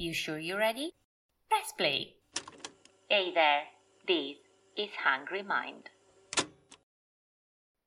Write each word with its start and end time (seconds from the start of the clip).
You 0.00 0.14
sure 0.14 0.38
you're 0.38 0.60
ready? 0.60 0.94
Press 1.48 1.72
play. 1.74 2.14
Hey 3.08 3.32
there, 3.32 3.66
this 4.06 4.36
is 4.76 4.90
Hungry 5.04 5.42
Mind. 5.42 5.90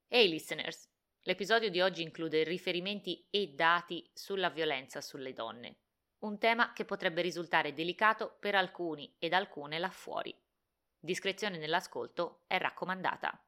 Hey 0.09 0.27
listeners, 0.27 0.89
l'episodio 1.21 1.69
di 1.69 1.79
oggi 1.79 2.01
include 2.01 2.43
riferimenti 2.43 3.25
e 3.29 3.53
dati 3.55 4.11
sulla 4.13 4.49
violenza 4.49 4.99
sulle 4.99 5.31
donne, 5.31 5.77
un 6.25 6.37
tema 6.37 6.73
che 6.73 6.83
potrebbe 6.83 7.21
risultare 7.21 7.73
delicato 7.73 8.35
per 8.41 8.55
alcuni 8.55 9.15
ed 9.17 9.31
alcune 9.31 9.79
là 9.79 9.89
fuori. 9.89 10.37
Discrezione 10.99 11.57
nell'ascolto 11.59 12.43
è 12.45 12.57
raccomandata. 12.57 13.41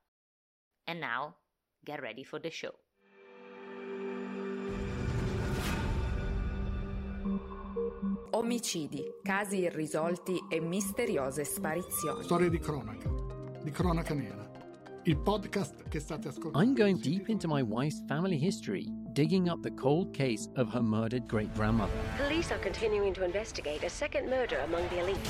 And 0.86 1.02
now, 1.02 1.36
get 1.82 2.00
ready 2.00 2.24
for 2.24 2.40
the 2.40 2.50
show. 2.50 2.74
Omicidi, 8.36 9.20
casi 9.22 9.60
irrisolti 9.60 10.44
e 10.50 10.60
misteriose 10.60 11.44
sparizioni. 11.44 12.24
Storie 12.24 12.50
di 12.50 12.58
cronaca, 12.58 13.08
di 13.62 13.70
cronaca 13.70 14.16
nera. 14.16 14.50
Il 15.04 15.18
podcast 15.18 15.88
che 15.88 16.00
state 16.00 16.30
ascoltando. 16.30 16.60
I'm 16.60 16.74
going 16.74 17.00
deep 17.00 17.30
into 17.30 17.48
my 17.48 17.62
wife's 17.62 18.02
family 18.08 18.40
history, 18.40 18.88
digging 19.12 19.48
up 19.50 19.62
the 19.62 19.72
cold 19.76 20.16
case 20.16 20.50
of 20.56 20.74
her 20.74 20.82
murdered 20.82 21.28
great 21.28 21.54
grandmother. 21.54 21.94
Police 22.18 22.52
are 22.52 22.60
continuing 22.60 23.14
to 23.14 23.24
investigate 23.24 23.86
a 23.86 23.90
second 23.90 24.28
murder 24.28 24.64
among 24.66 24.88
the 24.90 24.98
elite. 24.98 25.30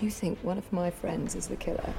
You 0.00 0.08
think 0.08 0.38
one 0.42 0.56
of 0.56 0.64
my 0.72 0.90
friends 0.90 1.34
is 1.34 1.48
the 1.48 1.56
killer? 1.58 1.92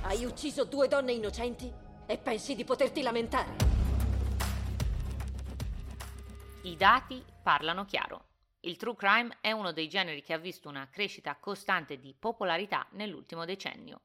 Hai 0.00 0.24
ucciso 0.24 0.64
due 0.64 0.88
donne 0.88 1.12
innocenti 1.12 1.72
e 2.04 2.18
pensi 2.18 2.56
di 2.56 2.64
poterti 2.64 3.02
lamentare? 3.02 3.54
I 6.62 6.76
dati 6.76 7.22
parlano 7.44 7.84
chiaro. 7.84 8.30
Il 8.64 8.76
true 8.76 8.94
crime 8.94 9.38
è 9.40 9.50
uno 9.50 9.72
dei 9.72 9.88
generi 9.88 10.22
che 10.22 10.32
ha 10.32 10.38
visto 10.38 10.68
una 10.68 10.88
crescita 10.88 11.34
costante 11.34 11.98
di 11.98 12.14
popolarità 12.16 12.86
nell'ultimo 12.90 13.44
decennio. 13.44 14.02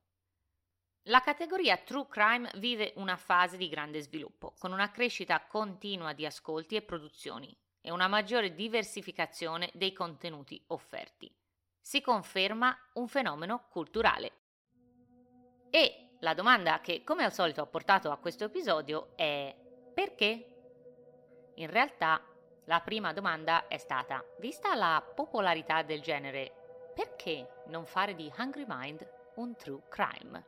La 1.10 1.22
categoria 1.22 1.78
true 1.78 2.08
crime 2.10 2.50
vive 2.56 2.92
una 2.96 3.18
fase 3.18 3.56
di 3.56 3.70
grande 3.70 4.02
sviluppo, 4.02 4.56
con 4.58 4.72
una 4.72 4.90
crescita 4.90 5.46
continua 5.46 6.14
di 6.14 6.26
ascolti 6.26 6.76
e 6.76 6.82
produzioni 6.82 7.56
e 7.82 7.92
una 7.92 8.08
maggiore 8.08 8.56
diversificazione 8.56 9.70
dei 9.74 9.94
contenuti 9.94 10.62
offerti. 10.68 11.32
Si 11.80 12.02
conferma 12.02 12.76
un 12.94 13.08
fenomeno 13.08 13.68
culturale. 13.70 14.32
E 15.70 16.18
la 16.22 16.34
domanda 16.34 16.82
che, 16.82 17.04
come 17.04 17.24
al 17.24 17.32
solito, 17.32 17.62
ho 17.62 17.68
portato 17.68 18.10
a 18.10 18.18
questo 18.18 18.46
episodio 18.46 19.16
è 19.16 19.56
perché? 19.94 21.52
In 21.56 21.70
realtà 21.70 22.22
la 22.68 22.82
prima 22.82 23.14
domanda 23.14 23.68
è 23.68 23.78
stata, 23.78 24.24
vista 24.40 24.76
la 24.76 25.02
popolarità 25.02 25.84
del 25.84 26.02
genere, 26.02 26.52
perché 26.94 27.64
non 27.68 27.86
fare 27.86 28.14
di 28.14 28.32
Hungry 28.38 28.66
Mind 28.68 29.08
un 29.36 29.56
true 29.56 29.82
crime? 29.88 30.46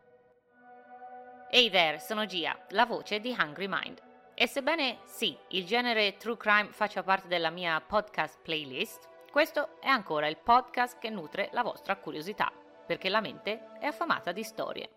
Hey 1.49 1.69
there, 1.69 1.99
sono 1.99 2.25
Gia, 2.25 2.57
la 2.69 2.85
voce 2.85 3.21
di 3.21 3.33
Hungry 3.37 3.67
Mind. 3.69 4.01
E 4.33 4.47
sebbene 4.47 4.99
sì, 5.05 5.37
il 5.49 5.65
genere 5.65 6.17
true 6.17 6.35
crime 6.35 6.71
faccia 6.71 7.03
parte 7.03 7.29
della 7.29 7.49
mia 7.49 7.79
podcast 7.79 8.39
playlist, 8.41 9.07
questo 9.31 9.79
è 9.79 9.87
ancora 9.87 10.27
il 10.27 10.37
podcast 10.37 10.99
che 10.99 11.09
nutre 11.09 11.49
la 11.53 11.63
vostra 11.63 11.95
curiosità, 11.95 12.51
perché 12.85 13.07
la 13.07 13.21
mente 13.21 13.77
è 13.79 13.85
affamata 13.85 14.33
di 14.33 14.43
storie. 14.43 14.89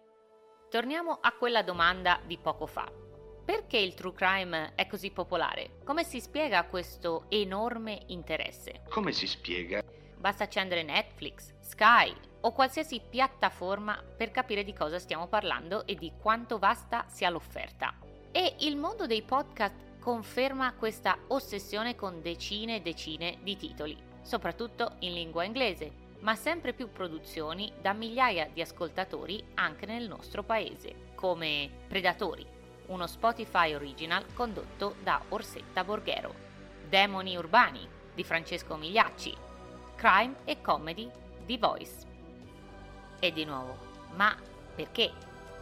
Torniamo 0.68 1.18
a 1.20 1.32
quella 1.32 1.62
domanda 1.62 2.18
di 2.24 2.36
poco 2.38 2.66
fa. 2.66 3.11
Perché 3.44 3.76
il 3.76 3.94
true 3.94 4.12
crime 4.12 4.72
è 4.76 4.86
così 4.86 5.10
popolare? 5.10 5.78
Come 5.84 6.04
si 6.04 6.20
spiega 6.20 6.62
questo 6.64 7.24
enorme 7.28 8.02
interesse? 8.06 8.82
Come 8.88 9.10
si 9.10 9.26
spiega? 9.26 9.82
Basta 10.16 10.44
accendere 10.44 10.84
Netflix, 10.84 11.52
Sky 11.58 12.14
o 12.42 12.52
qualsiasi 12.52 13.00
piattaforma 13.00 14.00
per 14.16 14.30
capire 14.30 14.62
di 14.62 14.72
cosa 14.72 15.00
stiamo 15.00 15.26
parlando 15.26 15.84
e 15.86 15.96
di 15.96 16.12
quanto 16.20 16.58
vasta 16.58 17.04
sia 17.08 17.30
l'offerta. 17.30 17.92
E 18.30 18.54
il 18.60 18.76
mondo 18.76 19.06
dei 19.06 19.22
podcast 19.22 19.98
conferma 19.98 20.74
questa 20.74 21.18
ossessione 21.28 21.96
con 21.96 22.22
decine 22.22 22.76
e 22.76 22.80
decine 22.80 23.38
di 23.42 23.56
titoli, 23.56 23.96
soprattutto 24.22 24.96
in 25.00 25.14
lingua 25.14 25.42
inglese, 25.42 25.90
ma 26.20 26.36
sempre 26.36 26.72
più 26.72 26.92
produzioni 26.92 27.72
da 27.80 27.92
migliaia 27.92 28.48
di 28.52 28.60
ascoltatori 28.60 29.42
anche 29.54 29.86
nel 29.86 30.06
nostro 30.06 30.44
paese, 30.44 31.10
come 31.16 31.68
Predatori, 31.88 32.60
uno 32.86 33.06
Spotify 33.06 33.74
original 33.74 34.24
condotto 34.34 34.96
da 35.02 35.22
Orsetta 35.28 35.84
Borghero, 35.84 36.34
Demoni 36.88 37.36
Urbani 37.36 37.88
di 38.14 38.24
Francesco 38.24 38.76
Migliacci, 38.76 39.34
Crime 39.94 40.36
e 40.44 40.60
Comedy 40.60 41.10
di 41.44 41.56
Voice. 41.58 42.06
E 43.18 43.32
di 43.32 43.44
nuovo, 43.44 43.76
ma 44.14 44.36
perché? 44.74 45.12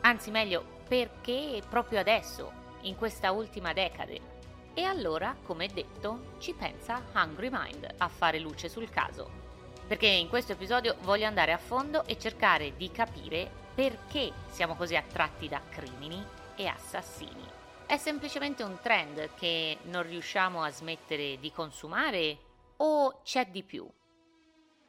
Anzi 0.00 0.30
meglio, 0.30 0.78
perché 0.88 1.62
proprio 1.68 2.00
adesso, 2.00 2.50
in 2.82 2.96
questa 2.96 3.30
ultima 3.30 3.72
decade? 3.72 4.38
E 4.74 4.82
allora, 4.82 5.36
come 5.42 5.66
detto, 5.66 6.34
ci 6.38 6.54
pensa 6.54 7.02
Hungry 7.14 7.48
Mind 7.50 7.94
a 7.98 8.08
fare 8.08 8.38
luce 8.38 8.68
sul 8.68 8.88
caso. 8.88 9.48
Perché 9.86 10.06
in 10.06 10.28
questo 10.28 10.52
episodio 10.52 10.96
voglio 11.02 11.26
andare 11.26 11.52
a 11.52 11.58
fondo 11.58 12.04
e 12.06 12.18
cercare 12.18 12.76
di 12.76 12.90
capire 12.90 13.50
perché 13.74 14.32
siamo 14.48 14.76
così 14.76 14.94
attratti 14.96 15.48
da 15.48 15.60
crimini 15.68 16.24
e 16.60 16.66
assassini. 16.66 17.48
È 17.86 17.96
semplicemente 17.96 18.62
un 18.62 18.78
trend 18.80 19.34
che 19.34 19.78
non 19.84 20.02
riusciamo 20.02 20.62
a 20.62 20.70
smettere 20.70 21.38
di 21.40 21.50
consumare 21.50 22.38
o 22.76 23.22
c'è 23.22 23.46
di 23.46 23.62
più? 23.62 23.90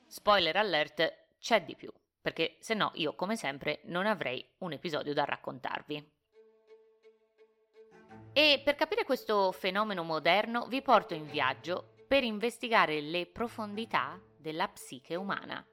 Spoiler 0.05 0.57
alert, 0.57 1.27
c'è 1.39 1.63
di 1.63 1.75
più, 1.75 1.89
perché 2.21 2.57
se 2.59 2.73
no 2.73 2.91
io 2.95 3.15
come 3.15 3.37
sempre 3.37 3.79
non 3.85 4.05
avrei 4.05 4.45
un 4.59 4.73
episodio 4.73 5.13
da 5.13 5.23
raccontarvi. 5.23 6.11
E 8.33 8.61
per 8.63 8.75
capire 8.75 9.05
questo 9.05 9.53
fenomeno 9.53 10.03
moderno 10.03 10.65
vi 10.67 10.81
porto 10.81 11.13
in 11.13 11.25
viaggio 11.25 11.93
per 12.05 12.23
investigare 12.23 12.99
le 12.99 13.27
profondità 13.27 14.19
della 14.37 14.67
psiche 14.67 15.15
umana. 15.15 15.65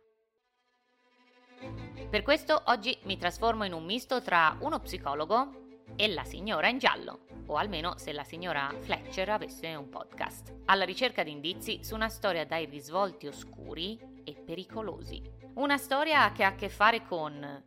Per 2.09 2.23
questo 2.23 2.63
oggi 2.67 2.97
mi 3.03 3.19
trasformo 3.19 3.65
in 3.65 3.73
un 3.73 3.85
misto 3.85 4.23
tra 4.23 4.57
uno 4.61 4.79
psicologo 4.79 5.67
e 5.97 6.09
la 6.09 6.25
signora 6.25 6.69
in 6.69 6.79
giallo, 6.79 7.21
o 7.47 7.57
almeno 7.57 7.97
se 7.97 8.13
la 8.13 8.25
signora 8.25 8.73
Fletcher 8.81 9.29
avesse 9.29 9.75
un 9.75 9.89
podcast, 9.89 10.55
alla 10.67 10.85
ricerca 10.85 11.23
di 11.23 11.31
indizi 11.31 11.83
su 11.83 11.95
una 11.95 12.09
storia 12.09 12.47
dai 12.47 12.67
risvolti 12.67 13.27
oscuri 13.27 13.99
e 14.25 14.35
pericolosi. 14.35 15.21
Una 15.55 15.77
storia 15.77 16.31
che 16.33 16.45
ha 16.45 16.49
a 16.49 16.55
che 16.55 16.69
fare 16.69 17.05
con 17.05 17.65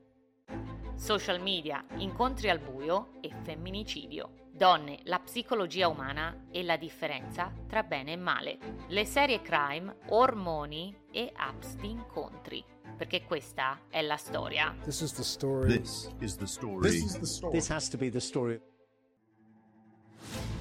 social 0.95 1.41
media, 1.41 1.83
incontri 1.97 2.49
al 2.49 2.59
buio 2.59 3.13
e 3.21 3.31
femminicidio. 3.43 4.49
Donne, 4.51 4.99
la 5.05 5.19
psicologia 5.19 5.87
umana 5.87 6.45
e 6.51 6.61
la 6.63 6.77
differenza 6.77 7.51
tra 7.67 7.81
bene 7.81 8.11
e 8.11 8.17
male. 8.17 8.57
Le 8.87 9.05
serie 9.05 9.41
crime, 9.41 9.95
ormoni 10.09 10.95
e 11.11 11.31
apps 11.35 11.75
di 11.77 11.89
incontri 11.89 12.63
perché 12.97 13.23
questa 13.23 13.79
è 13.89 14.01
la 14.01 14.17
storia. 14.17 14.75
This 14.83 15.01
is 15.01 15.13
the 15.13 15.23
story. 15.23 15.79
This 15.79 16.09
is 16.19 16.35
the 16.37 16.45
story. 16.45 16.89
This 16.89 17.03
is 17.03 17.17
the 17.17 17.25
story. 17.25 17.57
This 17.57 17.69
has 17.69 17.89
to 17.89 17.97
be 17.97 18.09
the 18.09 18.19
story. 18.19 18.61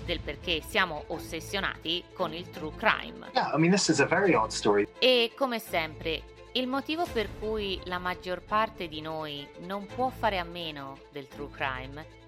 Del 0.04 0.20
perché 0.20 0.62
siamo 0.62 1.04
ossessionati 1.08 2.04
con 2.14 2.32
il 2.32 2.48
true 2.50 2.74
crime. 2.76 3.30
Yeah, 3.34 3.54
I 3.54 3.58
mean 3.58 3.70
this 3.70 3.88
is 3.88 4.00
a 4.00 4.06
very 4.06 4.34
odd 4.34 4.50
story. 4.50 4.86
E 4.98 5.32
come 5.36 5.58
sempre, 5.58 6.22
il 6.54 6.66
motivo 6.66 7.04
per 7.06 7.28
cui 7.38 7.80
la 7.84 7.98
maggior 7.98 8.42
parte 8.42 8.88
di 8.88 9.00
noi 9.00 9.46
non 9.60 9.86
può 9.86 10.08
fare 10.08 10.38
a 10.38 10.44
meno 10.44 10.98
del 11.12 11.28
true 11.28 11.50
crime 11.50 12.18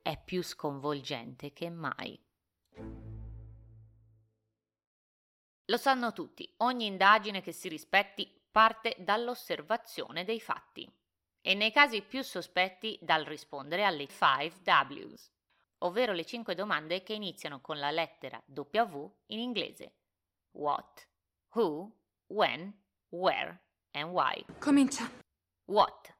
è 0.00 0.20
più 0.22 0.42
sconvolgente 0.42 1.52
che 1.52 1.70
mai. 1.70 2.18
Lo 5.66 5.76
sanno 5.78 6.12
tutti, 6.12 6.52
ogni 6.58 6.84
indagine 6.84 7.40
che 7.40 7.52
si 7.52 7.68
rispetti 7.68 8.30
parte 8.54 8.94
dall'osservazione 9.00 10.22
dei 10.22 10.38
fatti 10.38 10.88
e 11.40 11.54
nei 11.54 11.72
casi 11.72 12.02
più 12.02 12.22
sospetti 12.22 12.96
dal 13.02 13.24
rispondere 13.24 13.82
alle 13.82 14.06
5 14.06 14.52
Ws, 14.64 15.28
ovvero 15.78 16.12
le 16.12 16.24
5 16.24 16.54
domande 16.54 17.02
che 17.02 17.14
iniziano 17.14 17.60
con 17.60 17.80
la 17.80 17.90
lettera 17.90 18.40
W 18.46 19.10
in 19.26 19.40
inglese. 19.40 19.96
What, 20.52 21.08
who, 21.56 21.90
when, 22.28 22.80
where 23.08 23.60
and 23.90 24.12
why. 24.12 24.44
Comincia. 24.60 25.10
What, 25.64 26.16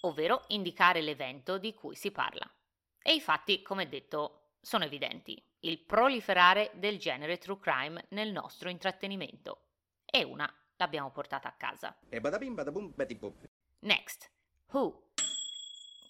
ovvero 0.00 0.44
indicare 0.48 1.02
l'evento 1.02 1.58
di 1.58 1.74
cui 1.74 1.96
si 1.96 2.10
parla. 2.10 2.50
E 2.98 3.12
i 3.12 3.20
fatti, 3.20 3.60
come 3.60 3.90
detto, 3.90 4.54
sono 4.58 4.84
evidenti. 4.84 5.38
Il 5.58 5.80
proliferare 5.80 6.70
del 6.76 6.98
genere 6.98 7.36
true 7.36 7.58
crime 7.58 8.06
nel 8.08 8.32
nostro 8.32 8.70
intrattenimento. 8.70 9.66
E 10.06 10.22
una 10.22 10.50
l'abbiamo 10.80 11.10
portata 11.10 11.48
a 11.48 11.52
casa. 11.52 11.96
E 12.08 12.20
badabim 12.20 12.54
badabum 12.54 12.92
betibum. 12.96 13.32
Next. 13.80 14.30
Who? 14.72 15.10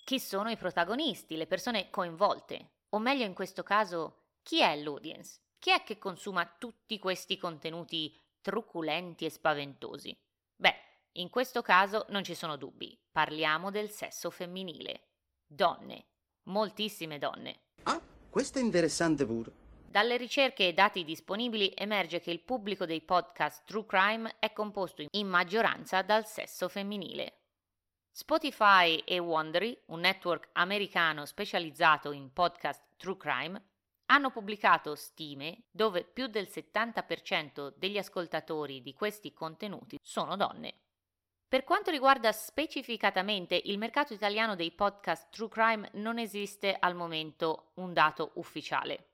Chi 0.04 0.18
sono 0.18 0.50
i 0.50 0.56
protagonisti, 0.56 1.36
le 1.36 1.46
persone 1.46 1.90
coinvolte? 1.90 2.70
O 2.90 2.98
meglio 2.98 3.24
in 3.24 3.34
questo 3.34 3.62
caso, 3.62 4.22
chi 4.42 4.60
è 4.60 4.76
l'audience? 4.76 5.40
Chi 5.58 5.70
è 5.70 5.82
che 5.82 5.98
consuma 5.98 6.46
tutti 6.58 6.98
questi 6.98 7.36
contenuti 7.36 8.16
truculenti 8.40 9.24
e 9.24 9.30
spaventosi? 9.30 10.16
Beh, 10.56 10.74
in 11.12 11.30
questo 11.30 11.62
caso 11.62 12.06
non 12.08 12.24
ci 12.24 12.34
sono 12.34 12.56
dubbi, 12.56 12.98
parliamo 13.10 13.70
del 13.70 13.90
sesso 13.90 14.30
femminile. 14.30 15.08
Donne, 15.46 16.06
moltissime 16.44 17.18
donne. 17.18 17.60
Ah, 17.84 18.00
questo 18.30 18.58
è 18.58 18.62
interessante 18.62 19.26
pure. 19.26 19.59
Dalle 19.90 20.16
ricerche 20.16 20.68
e 20.68 20.72
dati 20.72 21.02
disponibili 21.02 21.72
emerge 21.74 22.20
che 22.20 22.30
il 22.30 22.38
pubblico 22.38 22.86
dei 22.86 23.00
podcast 23.00 23.64
True 23.66 23.86
Crime 23.86 24.36
è 24.38 24.52
composto 24.52 25.04
in 25.10 25.26
maggioranza 25.26 26.02
dal 26.02 26.28
sesso 26.28 26.68
femminile. 26.68 27.38
Spotify 28.12 28.98
e 28.98 29.18
Wondery, 29.18 29.76
un 29.86 29.98
network 29.98 30.50
americano 30.52 31.26
specializzato 31.26 32.12
in 32.12 32.32
podcast 32.32 32.84
True 32.98 33.16
Crime, 33.16 33.64
hanno 34.06 34.30
pubblicato 34.30 34.94
stime 34.94 35.64
dove 35.72 36.04
più 36.04 36.28
del 36.28 36.46
70% 36.48 37.72
degli 37.76 37.98
ascoltatori 37.98 38.82
di 38.82 38.94
questi 38.94 39.32
contenuti 39.32 39.98
sono 40.00 40.36
donne. 40.36 40.72
Per 41.48 41.64
quanto 41.64 41.90
riguarda 41.90 42.30
specificatamente 42.30 43.60
il 43.64 43.76
mercato 43.76 44.14
italiano 44.14 44.54
dei 44.54 44.70
podcast 44.70 45.30
True 45.30 45.48
Crime 45.48 45.90
non 45.94 46.20
esiste 46.20 46.76
al 46.78 46.94
momento 46.94 47.72
un 47.74 47.92
dato 47.92 48.30
ufficiale. 48.34 49.09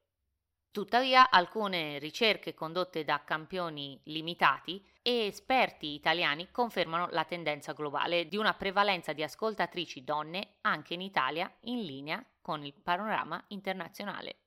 Tuttavia 0.71 1.31
alcune 1.31 1.99
ricerche 1.99 2.53
condotte 2.53 3.05
da 3.05 3.25
campioni 3.25 3.99
limitati 4.05 4.85
e 5.01 5.27
esperti 5.27 5.95
italiani 5.95 6.51
confermano 6.51 7.09
la 7.11 7.25
tendenza 7.25 7.73
globale 7.73 8.29
di 8.29 8.37
una 8.37 8.55
prevalenza 8.55 9.13
di 9.13 9.23
ascoltatrici 9.23 10.05
donne 10.05 10.57
anche 10.63 10.95
in 10.95 11.01
Italia 11.01 11.51
in 11.61 11.83
linea 11.83 12.25
con 12.41 12.65
il 12.65 12.75
panorama 12.75 13.43
internazionale. 13.49 14.41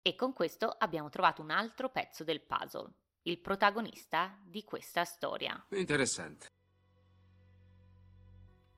E 0.00 0.14
con 0.14 0.32
questo 0.32 0.68
abbiamo 0.68 1.10
trovato 1.10 1.42
un 1.42 1.50
altro 1.50 1.90
pezzo 1.90 2.24
del 2.24 2.40
puzzle, 2.40 2.92
il 3.22 3.38
protagonista 3.38 4.38
di 4.42 4.64
questa 4.64 5.04
storia. 5.04 5.66
Interessante. 5.70 6.55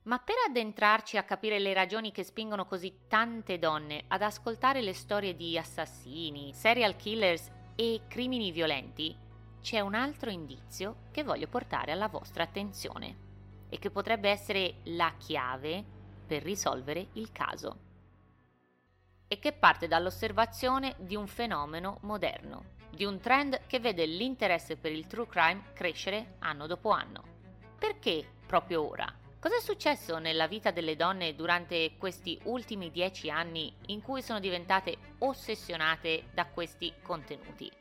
Ma 0.09 0.17
per 0.17 0.37
addentrarci 0.47 1.17
a 1.17 1.23
capire 1.23 1.59
le 1.59 1.71
ragioni 1.71 2.11
che 2.11 2.23
spingono 2.23 2.65
così 2.65 3.01
tante 3.07 3.59
donne 3.59 4.05
ad 4.07 4.23
ascoltare 4.23 4.81
le 4.81 4.93
storie 4.93 5.35
di 5.35 5.55
assassini, 5.55 6.51
serial 6.51 6.95
killers 6.95 7.51
e 7.75 8.01
crimini 8.07 8.51
violenti, 8.51 9.15
c'è 9.61 9.81
un 9.81 9.93
altro 9.93 10.31
indizio 10.31 11.01
che 11.11 11.23
voglio 11.23 11.47
portare 11.47 11.91
alla 11.91 12.07
vostra 12.07 12.41
attenzione 12.41 13.27
e 13.69 13.77
che 13.77 13.91
potrebbe 13.91 14.31
essere 14.31 14.77
la 14.85 15.13
chiave 15.15 15.85
per 16.25 16.41
risolvere 16.41 17.09
il 17.13 17.31
caso. 17.31 17.77
E 19.27 19.37
che 19.37 19.51
parte 19.53 19.87
dall'osservazione 19.87 20.95
di 20.97 21.15
un 21.15 21.27
fenomeno 21.27 21.99
moderno, 22.01 22.77
di 22.89 23.05
un 23.05 23.19
trend 23.19 23.67
che 23.67 23.79
vede 23.79 24.07
l'interesse 24.07 24.75
per 24.75 24.91
il 24.91 25.05
true 25.05 25.27
crime 25.27 25.65
crescere 25.73 26.37
anno 26.39 26.65
dopo 26.65 26.89
anno. 26.89 27.21
Perché 27.77 28.27
proprio 28.47 28.89
ora? 28.89 29.18
Cosa 29.41 29.55
è 29.55 29.61
successo 29.61 30.17
nella 30.17 30.47
vita 30.47 30.71
delle 30.71 30.97
donne 30.97 31.33
durante 31.33 31.95
questi 31.97 32.37
ultimi 32.43 32.91
dieci 32.91 33.29
anni 33.29 33.73
in 33.85 34.01
cui 34.01 34.21
sono 34.21 34.41
diventate 34.41 34.97
ossessionate 35.19 36.25
da 36.33 36.45
questi 36.45 36.93
contenuti? 37.01 37.71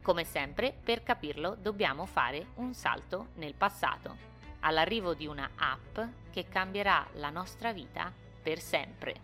Come 0.00 0.24
sempre, 0.24 0.72
per 0.72 1.02
capirlo 1.02 1.54
dobbiamo 1.54 2.06
fare 2.06 2.52
un 2.54 2.72
salto 2.72 3.32
nel 3.34 3.52
passato, 3.52 4.16
all'arrivo 4.60 5.12
di 5.12 5.26
una 5.26 5.50
app 5.54 5.98
che 6.30 6.48
cambierà 6.48 7.06
la 7.16 7.28
nostra 7.28 7.74
vita 7.74 8.10
per 8.42 8.58
sempre. 8.58 9.20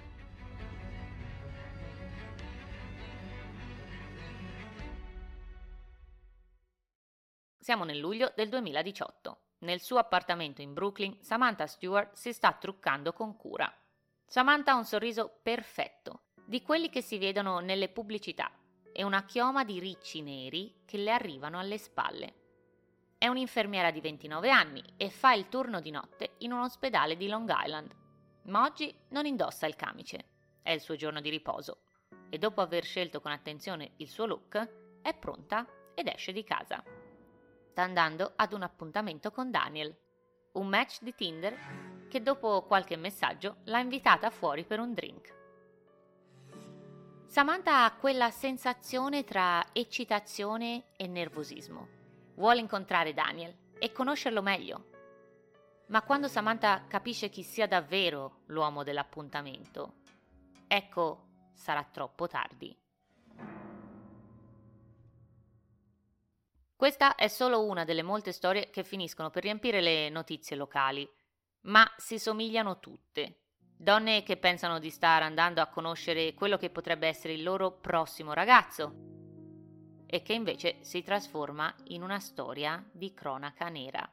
Siamo 7.59 7.85
nel 7.85 7.99
luglio 7.99 8.31
del 8.37 8.51
2018. 8.51 9.46
Nel 9.59 9.81
suo 9.81 9.99
appartamento 9.99 10.61
in 10.61 10.75
Brooklyn, 10.75 11.17
Samantha 11.23 11.67
Stewart 11.67 12.15
si 12.15 12.33
sta 12.33 12.53
truccando 12.53 13.13
con 13.13 13.37
cura. 13.37 13.73
Samantha 14.27 14.73
ha 14.73 14.77
un 14.77 14.85
sorriso 14.85 15.39
perfetto, 15.43 16.25
di 16.45 16.61
quelli 16.61 16.91
che 16.91 17.01
si 17.01 17.17
vedono 17.17 17.61
nelle 17.61 17.89
pubblicità, 17.89 18.51
e 18.93 19.03
una 19.03 19.25
chioma 19.25 19.65
di 19.65 19.79
ricci 19.79 20.21
neri 20.21 20.83
che 20.85 20.99
le 20.99 21.11
arrivano 21.11 21.59
alle 21.59 21.79
spalle. 21.79 22.35
È 23.17 23.29
un'infermiera 23.29 23.91
di 23.91 24.01
29 24.01 24.51
anni 24.51 24.83
e 24.97 25.09
fa 25.09 25.33
il 25.33 25.49
turno 25.49 25.81
di 25.81 25.91
notte 25.91 26.35
in 26.39 26.53
un 26.53 26.61
ospedale 26.61 27.17
di 27.17 27.27
Long 27.27 27.51
Island. 27.51 27.95
Ma 28.43 28.63
oggi 28.63 28.95
non 29.09 29.25
indossa 29.25 29.67
il 29.67 29.75
camice, 29.75 30.27
è 30.63 30.71
il 30.71 30.81
suo 30.81 30.97
giorno 30.97 31.21
di 31.21 31.31
riposo 31.31 31.81
e 32.29 32.39
dopo 32.39 32.61
aver 32.61 32.85
scelto 32.85 33.21
con 33.21 33.33
attenzione 33.33 33.93
il 33.97 34.09
suo 34.09 34.27
look, 34.27 35.01
è 35.01 35.15
pronta 35.15 35.67
ed 35.95 36.09
esce 36.09 36.33
di 36.33 36.45
casa 36.45 36.96
sta 37.77 37.83
andando 37.83 38.33
ad 38.37 38.55
un 38.55 38.63
appuntamento 38.63 39.31
con 39.31 39.51
Daniel, 39.51 39.95
un 40.53 40.67
match 40.67 41.03
di 41.03 41.15
Tinder 41.15 42.07
che 42.09 42.23
dopo 42.23 42.63
qualche 42.63 42.97
messaggio 42.97 43.57
l'ha 43.65 43.81
invitata 43.81 44.31
fuori 44.31 44.65
per 44.65 44.81
un 44.81 44.95
drink. 44.95 45.35
Samantha 47.27 47.85
ha 47.85 47.95
quella 47.97 48.31
sensazione 48.31 49.25
tra 49.25 49.63
eccitazione 49.75 50.87
e 50.97 51.07
nervosismo. 51.07 51.89
Vuole 52.37 52.61
incontrare 52.61 53.13
Daniel 53.13 53.55
e 53.79 53.93
conoscerlo 53.93 54.41
meglio. 54.41 54.87
Ma 55.89 56.01
quando 56.01 56.29
Samantha 56.29 56.87
capisce 56.89 57.29
chi 57.29 57.43
sia 57.43 57.69
davvero 57.69 58.39
l'uomo 58.47 58.85
dell'appuntamento, 58.85 59.97
ecco, 60.67 61.27
sarà 61.53 61.85
troppo 61.85 62.27
tardi. 62.27 62.75
Questa 66.77 67.15
è 67.15 67.29
solo 67.29 67.65
una 67.65 67.85
delle 67.85 68.03
molte 68.03 68.33
storie 68.33 68.69
che 68.69 68.85
finiscono 68.85 69.31
per 69.31 69.43
riempire 69.43 69.81
le 69.81 70.11
notizie 70.11 70.57
locali, 70.57 71.09
ma 71.63 71.91
si 71.97 72.19
somigliano 72.19 72.81
tutte. 72.81 73.45
Donne 73.59 74.23
che 74.23 74.37
pensano 74.37 74.79
di 74.79 74.91
stare 74.91 75.25
andando 75.25 75.63
a 75.63 75.69
conoscere 75.69 76.35
quello 76.35 76.59
che 76.59 76.69
potrebbe 76.69 77.09
essere 77.09 77.33
il 77.33 77.43
loro 77.43 77.73
prossimo 77.73 78.35
ragazzo 78.35 78.93
e 80.07 80.21
che 80.21 80.35
invece 80.35 80.77
si 80.83 81.03
trasforma 81.03 81.75
in 81.85 82.03
una 82.03 82.21
storia 82.21 82.87
di 82.93 83.15
cronaca 83.15 83.71
nera. 83.71 84.07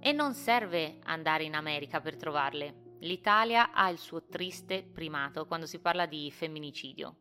E 0.00 0.12
non 0.12 0.34
serve 0.34 0.98
andare 1.04 1.44
in 1.44 1.54
America 1.54 2.02
per 2.02 2.16
trovarle. 2.16 2.96
L'Italia 3.00 3.72
ha 3.72 3.88
il 3.88 3.98
suo 3.98 4.26
triste 4.26 4.82
primato 4.82 5.46
quando 5.46 5.64
si 5.64 5.78
parla 5.78 6.04
di 6.04 6.30
femminicidio 6.30 7.16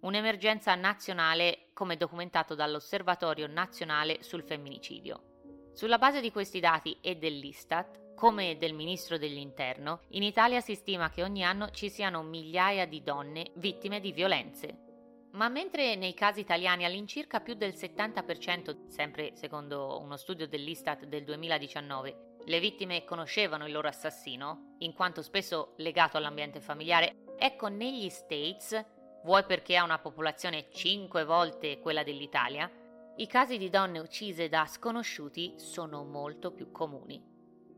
un'emergenza 0.00 0.74
nazionale 0.74 1.69
come 1.80 1.96
documentato 1.96 2.54
dall'Osservatorio 2.54 3.46
nazionale 3.46 4.22
sul 4.22 4.42
femminicidio. 4.42 5.70
Sulla 5.72 5.96
base 5.96 6.20
di 6.20 6.30
questi 6.30 6.60
dati 6.60 6.98
e 7.00 7.16
dell'Istat, 7.16 8.14
come 8.14 8.58
del 8.58 8.74
Ministro 8.74 9.16
dell'Interno, 9.16 10.02
in 10.08 10.22
Italia 10.22 10.60
si 10.60 10.74
stima 10.74 11.08
che 11.08 11.22
ogni 11.22 11.42
anno 11.42 11.70
ci 11.70 11.88
siano 11.88 12.22
migliaia 12.22 12.86
di 12.86 13.02
donne 13.02 13.52
vittime 13.54 13.98
di 14.00 14.12
violenze. 14.12 15.28
Ma 15.32 15.48
mentre 15.48 15.96
nei 15.96 16.12
casi 16.12 16.40
italiani 16.40 16.84
all'incirca 16.84 17.40
più 17.40 17.54
del 17.54 17.72
70%, 17.72 18.88
sempre 18.88 19.34
secondo 19.36 20.00
uno 20.02 20.18
studio 20.18 20.46
dell'Istat 20.46 21.06
del 21.06 21.24
2019, 21.24 22.34
le 22.44 22.60
vittime 22.60 23.04
conoscevano 23.04 23.64
il 23.64 23.72
loro 23.72 23.88
assassino, 23.88 24.74
in 24.80 24.92
quanto 24.92 25.22
spesso 25.22 25.72
legato 25.78 26.18
all'ambiente 26.18 26.60
familiare, 26.60 27.24
ecco 27.38 27.68
negli 27.68 28.10
States 28.10 28.98
vuoi 29.24 29.44
perché 29.44 29.76
ha 29.76 29.84
una 29.84 29.98
popolazione 29.98 30.68
5 30.70 31.24
volte 31.24 31.78
quella 31.78 32.02
dell'Italia, 32.02 32.70
i 33.16 33.26
casi 33.26 33.58
di 33.58 33.68
donne 33.68 33.98
uccise 33.98 34.48
da 34.48 34.66
sconosciuti 34.66 35.54
sono 35.56 36.04
molto 36.04 36.52
più 36.52 36.70
comuni. 36.70 37.22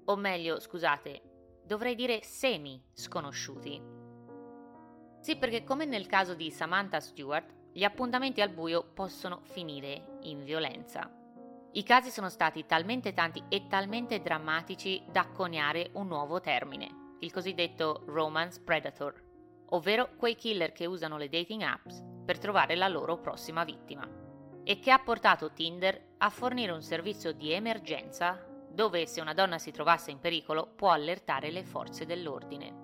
O 0.05 0.17
meglio, 0.17 0.61
scusate, 0.61 1.23
dovrei 1.65 1.95
dire 1.95 2.23
semi-sconosciuti. 2.23 3.83
Sì, 5.21 5.37
perché 5.37 5.65
come 5.65 5.85
nel 5.85 6.07
caso 6.07 6.35
di 6.35 6.51
Samantha 6.51 7.01
Stewart, 7.01 7.53
gli 7.73 7.85
appuntamenti 7.85 8.41
al 8.41 8.51
buio 8.51 8.85
possono 8.85 9.41
finire 9.45 10.19
in 10.23 10.45
violenza. 10.45 11.11
I 11.73 11.83
casi 11.83 12.11
sono 12.11 12.29
stati 12.29 12.67
talmente 12.67 13.15
tanti 13.15 13.43
e 13.49 13.67
talmente 13.67 14.21
drammatici 14.21 15.03
da 15.11 15.27
coniare 15.29 15.91
un 15.95 16.07
nuovo 16.07 16.41
termine, 16.41 17.17
il 17.21 17.33
cosiddetto 17.33 18.03
romance 18.07 18.61
predator 18.61 19.31
ovvero 19.73 20.15
quei 20.17 20.35
killer 20.35 20.73
che 20.73 20.87
usano 20.87 21.17
le 21.17 21.29
dating 21.29 21.63
apps 21.63 22.03
per 22.25 22.39
trovare 22.39 22.75
la 22.75 22.89
loro 22.89 23.19
prossima 23.19 23.65
vittima, 23.65 24.09
e 24.65 24.79
che 24.79 24.91
ha 24.91 24.99
portato 24.99 25.53
Tinder 25.53 26.15
a 26.19 26.31
fornire 26.31 26.73
un 26.73 26.83
servizio 26.83 27.33
di 27.33 27.53
emergenza 27.53 28.47
dove 28.71 29.07
se 29.07 29.21
una 29.21 29.35
donna 29.35 29.59
si 29.59 29.71
trovasse 29.71 30.11
in 30.11 30.19
pericolo 30.19 30.67
può 30.67 30.91
allertare 30.91 31.51
le 31.51 31.65
forze 31.65 32.07
dell'ordine. 32.07 32.81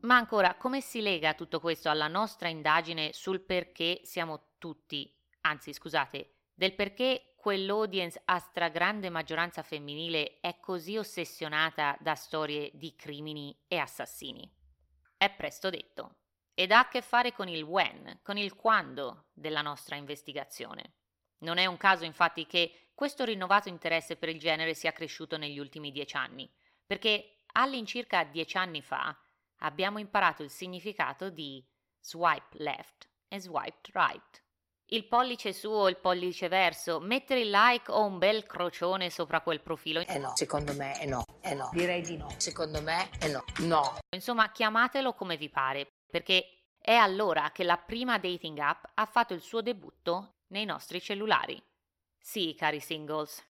Ma 0.00 0.16
ancora, 0.16 0.54
come 0.54 0.80
si 0.80 1.00
lega 1.00 1.34
tutto 1.34 1.60
questo 1.60 1.88
alla 1.88 2.08
nostra 2.08 2.48
indagine 2.48 3.12
sul 3.12 3.40
perché 3.40 4.00
siamo 4.02 4.54
tutti, 4.58 5.12
anzi 5.42 5.72
scusate, 5.72 6.34
del 6.54 6.74
perché 6.74 7.31
quell'audience 7.42 8.22
a 8.24 8.38
stragrande 8.38 9.10
maggioranza 9.10 9.64
femminile 9.64 10.38
è 10.38 10.60
così 10.60 10.96
ossessionata 10.96 11.98
da 11.98 12.14
storie 12.14 12.70
di 12.72 12.94
crimini 12.94 13.52
e 13.66 13.78
assassini? 13.78 14.48
è 15.22 15.30
presto 15.30 15.70
detto 15.70 16.16
ed 16.52 16.72
ha 16.72 16.80
a 16.80 16.88
che 16.88 17.00
fare 17.00 17.32
con 17.32 17.46
il 17.46 17.62
when, 17.62 18.18
con 18.24 18.36
il 18.36 18.56
quando 18.56 19.26
della 19.32 19.62
nostra 19.62 19.94
investigazione. 19.94 20.94
Non 21.38 21.58
è 21.58 21.66
un 21.66 21.76
caso 21.76 22.04
infatti 22.04 22.44
che 22.44 22.90
questo 22.92 23.24
rinnovato 23.24 23.68
interesse 23.68 24.16
per 24.16 24.28
il 24.28 24.40
genere 24.40 24.74
sia 24.74 24.90
cresciuto 24.90 25.36
negli 25.36 25.60
ultimi 25.60 25.92
dieci 25.92 26.16
anni, 26.16 26.50
perché 26.84 27.36
all'incirca 27.52 28.24
dieci 28.24 28.56
anni 28.56 28.82
fa 28.82 29.16
abbiamo 29.58 30.00
imparato 30.00 30.42
il 30.42 30.50
significato 30.50 31.30
di 31.30 31.64
swipe 32.00 32.58
left 32.58 33.08
e 33.28 33.38
swipe 33.38 33.90
right. 33.92 34.42
Il 34.92 35.06
pollice 35.06 35.54
su 35.54 35.70
o 35.70 35.88
il 35.88 35.96
pollice 35.96 36.48
verso, 36.48 37.00
mettere 37.00 37.40
il 37.40 37.48
like 37.48 37.90
o 37.90 38.04
un 38.04 38.18
bel 38.18 38.44
crocione 38.44 39.08
sopra 39.08 39.40
quel 39.40 39.62
profilo. 39.62 40.00
Eh 40.00 40.18
no, 40.18 40.36
secondo 40.36 40.74
me 40.74 40.92
è 40.98 41.06
no, 41.06 41.24
eh 41.40 41.54
no, 41.54 41.70
direi 41.72 42.02
di 42.02 42.18
no, 42.18 42.28
secondo 42.36 42.82
me 42.82 43.08
è 43.18 43.28
no, 43.30 43.42
no. 43.60 44.00
Insomma, 44.14 44.50
chiamatelo 44.50 45.14
come 45.14 45.38
vi 45.38 45.48
pare, 45.48 45.86
perché 46.10 46.66
è 46.78 46.92
allora 46.92 47.52
che 47.52 47.64
la 47.64 47.78
prima 47.78 48.18
dating 48.18 48.58
app 48.58 48.84
ha 48.92 49.06
fatto 49.06 49.32
il 49.32 49.40
suo 49.40 49.62
debutto 49.62 50.34
nei 50.48 50.66
nostri 50.66 51.00
cellulari. 51.00 51.58
Sì, 52.18 52.54
cari 52.54 52.80
singles, 52.80 53.42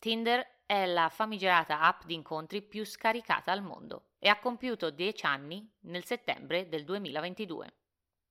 Tinder 0.00 0.62
è 0.66 0.84
la 0.84 1.08
famigerata 1.10 1.80
app 1.80 2.06
di 2.06 2.14
incontri 2.14 2.60
più 2.60 2.84
scaricata 2.84 3.52
al 3.52 3.62
mondo 3.62 4.08
e 4.18 4.28
ha 4.28 4.40
compiuto 4.40 4.90
10 4.90 5.26
anni 5.26 5.64
nel 5.82 6.04
settembre 6.04 6.68
del 6.68 6.82
2022. 6.82 7.72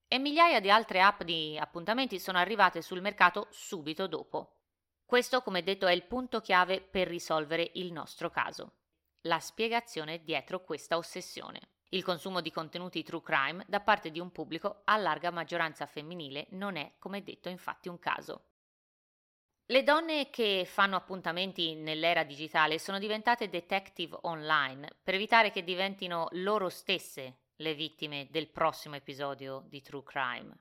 E 0.09 0.19
migliaia 0.19 0.61
di 0.61 0.71
altre 0.71 1.01
app 1.01 1.23
di 1.23 1.57
appuntamenti 1.59 2.17
sono 2.17 2.37
arrivate 2.37 2.81
sul 2.81 3.01
mercato 3.01 3.47
subito 3.49 4.07
dopo. 4.07 4.53
Questo, 5.05 5.41
come 5.41 5.63
detto, 5.63 5.85
è 5.85 5.91
il 5.91 6.05
punto 6.05 6.39
chiave 6.39 6.79
per 6.79 7.09
risolvere 7.09 7.71
il 7.73 7.91
nostro 7.91 8.29
caso. 8.29 8.75
La 9.21 9.39
spiegazione 9.39 10.23
dietro 10.23 10.63
questa 10.63 10.95
ossessione. 10.95 11.59
Il 11.89 12.03
consumo 12.03 12.39
di 12.39 12.51
contenuti 12.51 13.03
true 13.03 13.21
crime 13.21 13.65
da 13.67 13.81
parte 13.81 14.09
di 14.09 14.21
un 14.21 14.31
pubblico 14.31 14.81
a 14.85 14.95
larga 14.95 15.29
maggioranza 15.29 15.85
femminile 15.85 16.47
non 16.51 16.77
è, 16.77 16.93
come 16.99 17.21
detto, 17.21 17.49
infatti 17.49 17.89
un 17.89 17.99
caso. 17.99 18.45
Le 19.65 19.83
donne 19.83 20.29
che 20.29 20.63
fanno 20.65 20.95
appuntamenti 20.95 21.75
nell'era 21.75 22.23
digitale 22.23 22.79
sono 22.79 22.99
diventate 22.99 23.49
detective 23.49 24.17
online 24.21 24.89
per 25.03 25.15
evitare 25.15 25.51
che 25.51 25.65
diventino 25.65 26.29
loro 26.31 26.69
stesse 26.69 27.39
le 27.57 27.73
vittime 27.73 28.27
del 28.29 28.49
prossimo 28.49 28.95
episodio 28.95 29.65
di 29.67 29.81
True 29.81 30.03
Crime. 30.03 30.57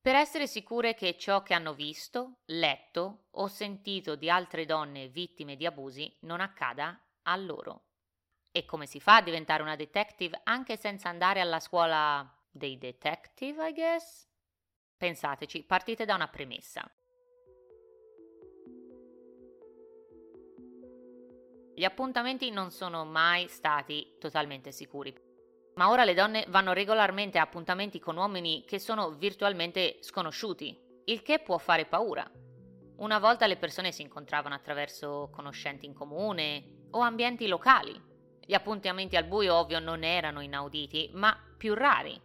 Per 0.00 0.14
essere 0.14 0.46
sicure 0.46 0.94
che 0.94 1.16
ciò 1.16 1.42
che 1.42 1.54
hanno 1.54 1.72
visto, 1.72 2.40
letto 2.46 3.28
o 3.30 3.46
sentito 3.46 4.16
di 4.16 4.28
altre 4.28 4.66
donne 4.66 5.08
vittime 5.08 5.56
di 5.56 5.64
abusi 5.64 6.14
non 6.20 6.40
accada 6.40 7.00
a 7.22 7.36
loro. 7.36 7.86
E 8.50 8.66
come 8.66 8.84
si 8.84 9.00
fa 9.00 9.16
a 9.16 9.22
diventare 9.22 9.62
una 9.62 9.76
detective 9.76 10.40
anche 10.44 10.76
senza 10.76 11.08
andare 11.08 11.40
alla 11.40 11.58
scuola 11.58 12.30
dei 12.50 12.76
detective, 12.76 13.68
I 13.68 13.72
guess? 13.72 14.28
Pensateci, 14.96 15.64
partite 15.64 16.04
da 16.04 16.14
una 16.14 16.28
premessa. 16.28 16.88
Gli 21.74 21.82
appuntamenti 21.82 22.50
non 22.50 22.70
sono 22.70 23.04
mai 23.04 23.48
stati 23.48 24.16
totalmente 24.20 24.70
sicuri, 24.70 25.12
ma 25.74 25.90
ora 25.90 26.04
le 26.04 26.14
donne 26.14 26.44
vanno 26.48 26.72
regolarmente 26.72 27.38
a 27.38 27.42
appuntamenti 27.42 27.98
con 27.98 28.16
uomini 28.16 28.64
che 28.66 28.78
sono 28.78 29.10
virtualmente 29.10 29.98
sconosciuti, 30.00 30.78
il 31.06 31.22
che 31.22 31.40
può 31.40 31.58
fare 31.58 31.86
paura. 31.86 32.30
Una 32.96 33.18
volta 33.18 33.46
le 33.46 33.56
persone 33.56 33.90
si 33.90 34.02
incontravano 34.02 34.54
attraverso 34.54 35.28
conoscenti 35.32 35.84
in 35.84 35.94
comune 35.94 36.86
o 36.90 37.00
ambienti 37.00 37.48
locali. 37.48 38.00
Gli 38.46 38.54
appuntamenti 38.54 39.16
al 39.16 39.24
buio 39.24 39.54
ovvio 39.56 39.80
non 39.80 40.04
erano 40.04 40.40
inauditi, 40.40 41.10
ma 41.14 41.36
più 41.56 41.74
rari. 41.74 42.20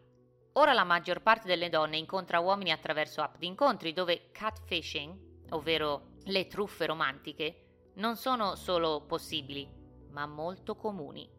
Ora 0.54 0.74
la 0.74 0.84
maggior 0.84 1.22
parte 1.22 1.48
delle 1.48 1.70
donne 1.70 1.98
incontra 1.98 2.40
uomini 2.40 2.72
attraverso 2.72 3.22
app 3.22 3.38
di 3.38 3.48
incontri 3.48 3.94
dove 3.94 4.30
catfishing, 4.32 5.48
ovvero 5.52 6.12
le 6.26 6.48
truffe 6.48 6.86
romantiche, 6.86 7.92
non 7.96 8.16
sono 8.16 8.56
solo 8.56 9.06
possibili, 9.08 9.68
ma 10.12 10.26
molto 10.28 10.76
comuni. 10.76 11.39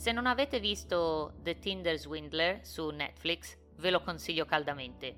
Se 0.00 0.12
non 0.12 0.24
avete 0.24 0.60
visto 0.60 1.34
The 1.42 1.58
Tinder 1.58 1.98
Swindler 1.98 2.64
su 2.64 2.88
Netflix, 2.88 3.58
ve 3.76 3.90
lo 3.90 4.00
consiglio 4.00 4.46
caldamente. 4.46 5.14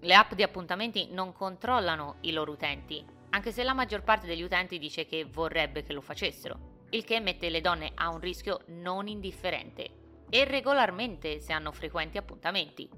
Le 0.00 0.14
app 0.14 0.32
di 0.32 0.42
appuntamenti 0.42 1.08
non 1.10 1.34
controllano 1.34 2.16
i 2.22 2.32
loro 2.32 2.52
utenti, 2.52 3.04
anche 3.28 3.52
se 3.52 3.62
la 3.62 3.74
maggior 3.74 4.04
parte 4.04 4.26
degli 4.26 4.40
utenti 4.40 4.78
dice 4.78 5.04
che 5.04 5.26
vorrebbe 5.26 5.82
che 5.82 5.92
lo 5.92 6.00
facessero, 6.00 6.86
il 6.88 7.04
che 7.04 7.20
mette 7.20 7.50
le 7.50 7.60
donne 7.60 7.92
a 7.96 8.08
un 8.08 8.18
rischio 8.18 8.62
non 8.68 9.08
indifferente 9.08 9.90
e 10.30 10.44
regolarmente 10.46 11.38
se 11.38 11.52
hanno 11.52 11.70
frequenti 11.70 12.16
appuntamenti. 12.16 12.88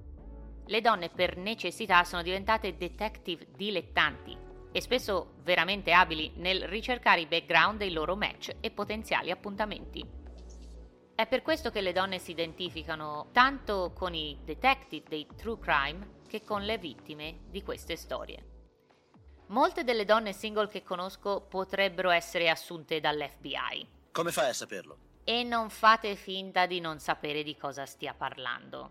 Le 0.65 0.81
donne 0.81 1.09
per 1.09 1.37
necessità 1.37 2.05
sono 2.05 2.23
diventate 2.23 2.77
detective 2.77 3.49
dilettanti 3.57 4.39
e 4.71 4.81
spesso 4.81 5.33
veramente 5.43 5.91
abili 5.91 6.31
nel 6.37 6.69
ricercare 6.69 7.23
i 7.23 7.27
background 7.27 7.79
dei 7.79 7.91
loro 7.91 8.15
match 8.15 8.55
e 8.61 8.71
potenziali 8.71 9.33
appuntamenti. 9.33 10.20
È 11.21 11.27
per 11.27 11.43
questo 11.43 11.71
che 11.71 11.83
le 11.83 11.93
donne 11.93 12.19
si 12.19 12.31
identificano 12.31 13.29
tanto 13.33 13.93
con 13.95 14.15
i 14.15 14.39
detective 14.43 15.07
dei 15.07 15.27
true 15.37 15.59
crime 15.59 16.23
che 16.27 16.43
con 16.43 16.63
le 16.63 16.79
vittime 16.79 17.41
di 17.51 17.63
queste 17.63 17.95
storie. 17.97 18.43
Molte 19.49 19.85
delle 19.85 20.07
donne 20.07 20.33
single 20.33 20.69
che 20.69 20.83
conosco 20.83 21.43
potrebbero 21.43 22.09
essere 22.09 22.49
assunte 22.49 23.01
dall'FBI. 23.01 23.87
Come 24.13 24.33
fai 24.33 24.49
a 24.49 24.55
saperlo? 24.55 24.97
E 25.23 25.43
non 25.43 25.69
fate 25.69 26.17
finta 26.17 26.65
di 26.65 26.81
non 26.81 27.01
sapere 27.01 27.43
di 27.43 27.55
cosa 27.55 27.85
stia 27.85 28.15
parlando. 28.15 28.91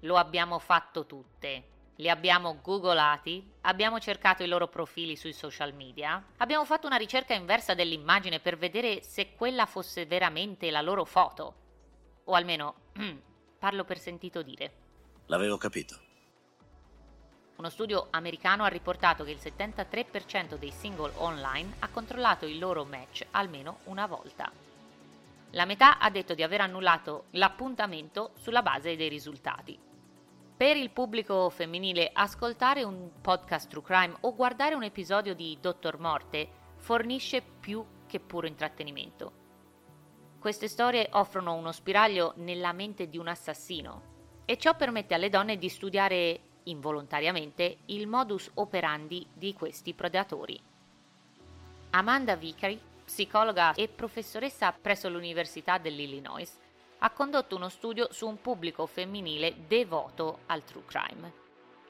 Lo 0.00 0.16
abbiamo 0.16 0.58
fatto 0.58 1.06
tutte 1.06 1.76
li 1.98 2.08
abbiamo 2.08 2.58
googolati, 2.62 3.54
abbiamo 3.62 3.98
cercato 3.98 4.44
i 4.44 4.46
loro 4.46 4.68
profili 4.68 5.16
sui 5.16 5.32
social 5.32 5.74
media, 5.74 6.24
abbiamo 6.36 6.64
fatto 6.64 6.86
una 6.86 6.96
ricerca 6.96 7.34
inversa 7.34 7.74
dell'immagine 7.74 8.38
per 8.38 8.56
vedere 8.56 9.02
se 9.02 9.34
quella 9.34 9.66
fosse 9.66 10.06
veramente 10.06 10.70
la 10.70 10.80
loro 10.80 11.04
foto. 11.04 11.66
O 12.28 12.34
almeno, 12.34 12.74
parlo 13.58 13.84
per 13.84 13.98
sentito 13.98 14.42
dire. 14.42 14.72
L'avevo 15.26 15.56
capito. 15.56 15.98
Uno 17.56 17.68
studio 17.68 18.06
americano 18.10 18.64
ha 18.64 18.68
riportato 18.68 19.24
che 19.24 19.32
il 19.32 19.40
73% 19.42 20.56
dei 20.56 20.70
single 20.70 21.12
online 21.16 21.74
ha 21.80 21.88
controllato 21.88 22.46
il 22.46 22.58
loro 22.58 22.84
match 22.84 23.26
almeno 23.32 23.80
una 23.84 24.06
volta. 24.06 24.50
La 25.52 25.64
metà 25.64 25.98
ha 25.98 26.10
detto 26.10 26.34
di 26.34 26.42
aver 26.42 26.60
annullato 26.60 27.24
l'appuntamento 27.32 28.32
sulla 28.36 28.62
base 28.62 28.94
dei 28.96 29.08
risultati, 29.08 29.78
per 30.58 30.76
il 30.76 30.90
pubblico 30.90 31.48
femminile, 31.50 32.10
ascoltare 32.12 32.82
un 32.82 33.10
podcast 33.20 33.68
true 33.70 33.84
crime 33.84 34.16
o 34.22 34.34
guardare 34.34 34.74
un 34.74 34.82
episodio 34.82 35.32
di 35.32 35.56
Dottor 35.60 36.00
Morte 36.00 36.48
fornisce 36.78 37.42
più 37.42 37.84
che 38.08 38.18
puro 38.18 38.48
intrattenimento. 38.48 39.47
Queste 40.38 40.68
storie 40.68 41.08
offrono 41.12 41.54
uno 41.54 41.72
spiraglio 41.72 42.32
nella 42.36 42.72
mente 42.72 43.08
di 43.08 43.18
un 43.18 43.26
assassino 43.26 44.02
e 44.44 44.56
ciò 44.56 44.76
permette 44.76 45.14
alle 45.14 45.30
donne 45.30 45.58
di 45.58 45.68
studiare 45.68 46.40
involontariamente 46.64 47.78
il 47.86 48.06
modus 48.06 48.48
operandi 48.54 49.26
di 49.32 49.52
questi 49.52 49.94
predatori. 49.94 50.58
Amanda 51.90 52.36
Vickery, 52.36 52.80
psicologa 53.04 53.74
e 53.74 53.88
professoressa 53.88 54.72
presso 54.72 55.08
l'Università 55.08 55.78
dell'Illinois, 55.78 56.56
ha 56.98 57.10
condotto 57.10 57.56
uno 57.56 57.68
studio 57.68 58.06
su 58.12 58.28
un 58.28 58.40
pubblico 58.40 58.86
femminile 58.86 59.54
devoto 59.66 60.40
al 60.46 60.62
true 60.62 60.84
crime. 60.84 61.32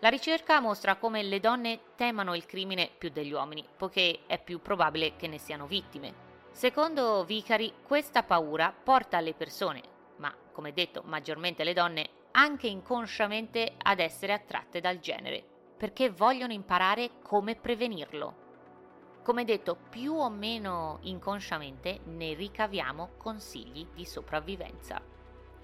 La 0.01 0.09
ricerca 0.09 0.61
mostra 0.61 0.97
come 0.97 1.23
le 1.23 1.41
donne 1.41 1.81
temano 1.97 2.35
il 2.35 2.47
crimine 2.47 2.89
più 2.97 3.11
degli 3.11 3.33
uomini, 3.33 3.65
poiché 3.77 4.21
è 4.27 4.41
più 4.41 4.63
probabile 4.63 5.17
che 5.17 5.27
ne 5.27 5.39
siano 5.39 5.67
vittime. 5.67 6.28
Secondo 6.51 7.25
Vicari, 7.25 7.73
questa 7.83 8.23
paura 8.25 8.73
porta 8.73 9.21
le 9.21 9.35
persone, 9.35 9.81
ma 10.17 10.35
come 10.53 10.73
detto 10.73 11.03
maggiormente 11.05 11.63
le 11.63 11.73
donne, 11.73 12.09
anche 12.33 12.67
inconsciamente 12.67 13.75
ad 13.77 14.01
essere 14.01 14.33
attratte 14.33 14.81
dal 14.81 14.99
genere, 14.99 15.45
perché 15.77 16.11
vogliono 16.11 16.53
imparare 16.53 17.21
come 17.23 17.55
prevenirlo. 17.55 18.47
Come 19.23 19.45
detto, 19.45 19.77
più 19.91 20.15
o 20.15 20.29
meno 20.31 20.99
inconsciamente 21.03 22.01
ne 22.05 22.35
ricaviamo 22.35 23.11
consigli 23.19 23.87
di 23.95 24.05
sopravvivenza. 24.05 25.01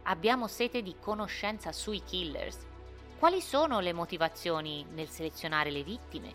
Abbiamo 0.04 0.46
sete 0.46 0.82
di 0.82 0.96
conoscenza 1.00 1.72
sui 1.72 2.02
killers. 2.04 2.66
Quali 3.18 3.40
sono 3.40 3.80
le 3.80 3.92
motivazioni 3.92 4.84
nel 4.90 5.08
selezionare 5.08 5.70
le 5.70 5.82
vittime? 5.82 6.34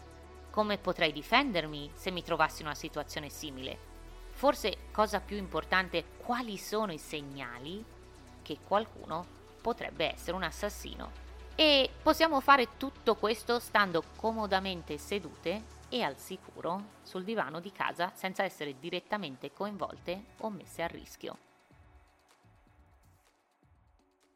Come 0.50 0.80
potrei 0.80 1.12
difendermi 1.12 1.92
se 1.94 2.10
mi 2.10 2.24
trovassi 2.24 2.62
in 2.62 2.68
una 2.68 2.76
situazione 2.76 3.30
simile? 3.30 3.89
Forse, 4.40 4.90
cosa 4.94 5.20
più 5.20 5.36
importante, 5.36 6.16
quali 6.16 6.58
sono 6.58 6.94
i 6.94 6.98
segnali 6.98 7.84
che 8.42 8.60
qualcuno 8.66 9.26
potrebbe 9.62 10.14
essere 10.14 10.38
un 10.38 10.44
assassino? 10.44 11.12
E 11.56 11.90
possiamo 12.02 12.40
fare 12.40 12.78
tutto 12.78 13.16
questo 13.16 13.60
stando 13.60 14.02
comodamente 14.16 14.98
sedute 14.98 15.64
e 15.90 16.04
al 16.04 16.18
sicuro 16.18 17.00
sul 17.04 17.26
divano 17.26 17.60
di 17.60 17.74
casa 17.74 18.14
senza 18.16 18.46
essere 18.46 18.80
direttamente 18.80 19.52
coinvolte 19.52 20.28
o 20.38 20.50
messe 20.50 20.84
a 20.84 20.88
rischio. 20.88 21.38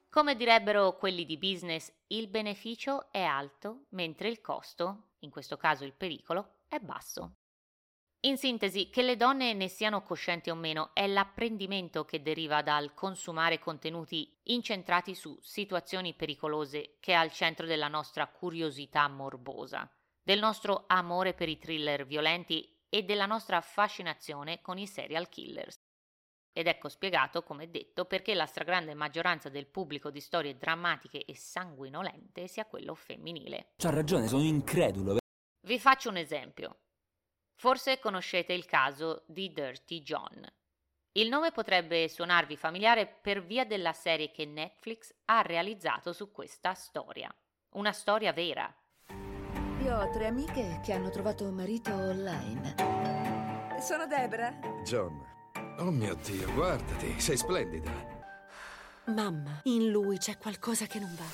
Come 0.09 0.35
direbbero 0.35 0.97
quelli 0.97 1.23
di 1.23 1.37
business, 1.37 1.89
il 2.07 2.27
beneficio 2.27 3.09
è 3.09 3.21
alto, 3.21 3.85
mentre 3.91 4.27
il 4.27 4.41
costo, 4.41 5.11
in 5.19 5.29
questo 5.29 5.55
caso 5.55 5.85
il 5.85 5.93
pericolo, 5.93 6.55
è 6.67 6.79
basso. 6.79 7.35
In 8.25 8.37
sintesi, 8.37 8.89
che 8.89 9.01
le 9.01 9.17
donne 9.17 9.53
ne 9.53 9.67
siano 9.67 10.01
coscienti 10.01 10.49
o 10.49 10.55
meno 10.55 10.91
è 10.93 11.07
l'apprendimento 11.07 12.05
che 12.05 12.21
deriva 12.21 12.61
dal 12.61 12.93
consumare 12.93 13.59
contenuti 13.59 14.33
incentrati 14.43 15.13
su 15.13 15.37
situazioni 15.41 16.13
pericolose 16.13 16.95
che 17.01 17.11
è 17.11 17.15
al 17.15 17.33
centro 17.33 17.65
della 17.65 17.89
nostra 17.89 18.27
curiosità 18.27 19.09
morbosa, 19.09 19.91
del 20.21 20.39
nostro 20.39 20.85
amore 20.87 21.33
per 21.33 21.49
i 21.49 21.57
thriller 21.57 22.05
violenti 22.05 22.65
e 22.87 23.03
della 23.03 23.25
nostra 23.25 23.59
fascinazione 23.59 24.61
con 24.61 24.77
i 24.77 24.87
serial 24.87 25.27
killers. 25.27 25.75
Ed 26.53 26.67
ecco 26.67 26.87
spiegato, 26.87 27.43
come 27.43 27.69
detto, 27.69 28.05
perché 28.05 28.33
la 28.35 28.45
stragrande 28.45 28.93
maggioranza 28.93 29.49
del 29.49 29.67
pubblico 29.67 30.09
di 30.09 30.21
storie 30.21 30.55
drammatiche 30.55 31.25
e 31.25 31.35
sanguinolente 31.35 32.47
sia 32.47 32.67
quello 32.67 32.95
femminile. 32.95 33.73
C'ha 33.75 33.89
ragione, 33.89 34.29
sono 34.29 34.43
incredulo. 34.43 35.17
Vi 35.65 35.77
faccio 35.77 36.07
un 36.07 36.15
esempio. 36.15 36.77
Forse 37.55 37.99
conoscete 37.99 38.53
il 38.53 38.65
caso 38.65 39.23
di 39.27 39.51
Dirty 39.53 40.01
John. 40.01 40.45
Il 41.13 41.29
nome 41.29 41.51
potrebbe 41.51 42.07
suonarvi 42.07 42.57
familiare 42.57 43.05
per 43.05 43.43
via 43.43 43.65
della 43.65 43.93
serie 43.93 44.31
che 44.31 44.45
Netflix 44.45 45.13
ha 45.25 45.41
realizzato 45.41 46.11
su 46.11 46.31
questa 46.31 46.73
storia. 46.73 47.33
Una 47.73 47.91
storia 47.91 48.33
vera. 48.33 48.73
Io 49.83 49.97
ho 49.97 50.09
tre 50.11 50.27
amiche 50.27 50.79
che 50.83 50.93
hanno 50.93 51.09
trovato 51.09 51.45
un 51.45 51.53
marito 51.53 51.93
online. 51.93 52.75
Sono 53.79 54.07
Debra. 54.07 54.57
John, 54.83 55.21
Oh 55.77 55.91
mio 55.91 56.15
Dio, 56.15 56.51
guardati, 56.53 57.19
sei 57.19 57.35
splendida. 57.35 57.91
Mamma, 59.05 59.61
in 59.63 59.89
lui 59.89 60.17
c'è 60.17 60.37
qualcosa 60.37 60.85
che 60.85 60.99
non 60.99 61.13
va. 61.15 61.25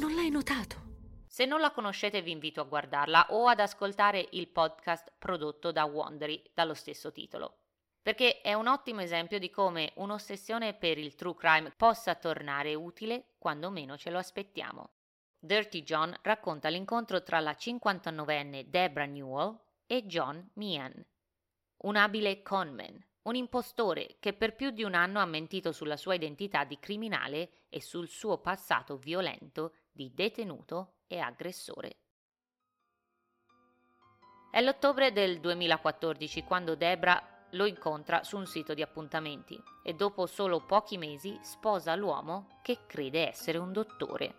Non 0.00 0.14
l'hai 0.14 0.30
notato? 0.30 0.91
Se 1.32 1.46
non 1.46 1.60
la 1.60 1.70
conoscete 1.70 2.20
vi 2.20 2.30
invito 2.30 2.60
a 2.60 2.64
guardarla 2.64 3.28
o 3.30 3.46
ad 3.46 3.58
ascoltare 3.58 4.28
il 4.32 4.48
podcast 4.48 5.12
prodotto 5.16 5.72
da 5.72 5.84
Wondery 5.84 6.42
dallo 6.52 6.74
stesso 6.74 7.10
titolo, 7.10 7.60
perché 8.02 8.42
è 8.42 8.52
un 8.52 8.66
ottimo 8.66 9.00
esempio 9.00 9.38
di 9.38 9.48
come 9.48 9.92
un'ossessione 9.94 10.74
per 10.74 10.98
il 10.98 11.14
true 11.14 11.34
crime 11.34 11.72
possa 11.74 12.16
tornare 12.16 12.74
utile 12.74 13.28
quando 13.38 13.70
meno 13.70 13.96
ce 13.96 14.10
lo 14.10 14.18
aspettiamo. 14.18 14.90
Dirty 15.38 15.82
John 15.84 16.14
racconta 16.20 16.68
l'incontro 16.68 17.22
tra 17.22 17.40
la 17.40 17.52
59enne 17.52 18.66
Debra 18.66 19.06
Newell 19.06 19.58
e 19.86 20.04
John 20.04 20.50
Meehan, 20.52 21.02
un 21.78 21.96
abile 21.96 22.42
conman 22.42 23.02
un 23.22 23.36
impostore 23.36 24.16
che 24.18 24.32
per 24.32 24.54
più 24.54 24.70
di 24.70 24.82
un 24.82 24.94
anno 24.94 25.20
ha 25.20 25.24
mentito 25.24 25.70
sulla 25.70 25.96
sua 25.96 26.14
identità 26.14 26.64
di 26.64 26.78
criminale 26.78 27.50
e 27.68 27.80
sul 27.80 28.08
suo 28.08 28.38
passato 28.38 28.96
violento 28.96 29.74
di 29.92 30.10
detenuto 30.14 30.94
e 31.06 31.18
aggressore. 31.18 31.96
È 34.50 34.60
l'ottobre 34.60 35.12
del 35.12 35.40
2014 35.40 36.42
quando 36.44 36.74
Debra 36.74 37.46
lo 37.52 37.66
incontra 37.66 38.22
su 38.22 38.36
un 38.36 38.46
sito 38.46 38.74
di 38.74 38.82
appuntamenti 38.82 39.60
e 39.82 39.94
dopo 39.94 40.26
solo 40.26 40.60
pochi 40.60 40.98
mesi 40.98 41.38
sposa 41.42 41.94
l'uomo 41.94 42.60
che 42.62 42.80
crede 42.86 43.28
essere 43.28 43.58
un 43.58 43.72
dottore. 43.72 44.36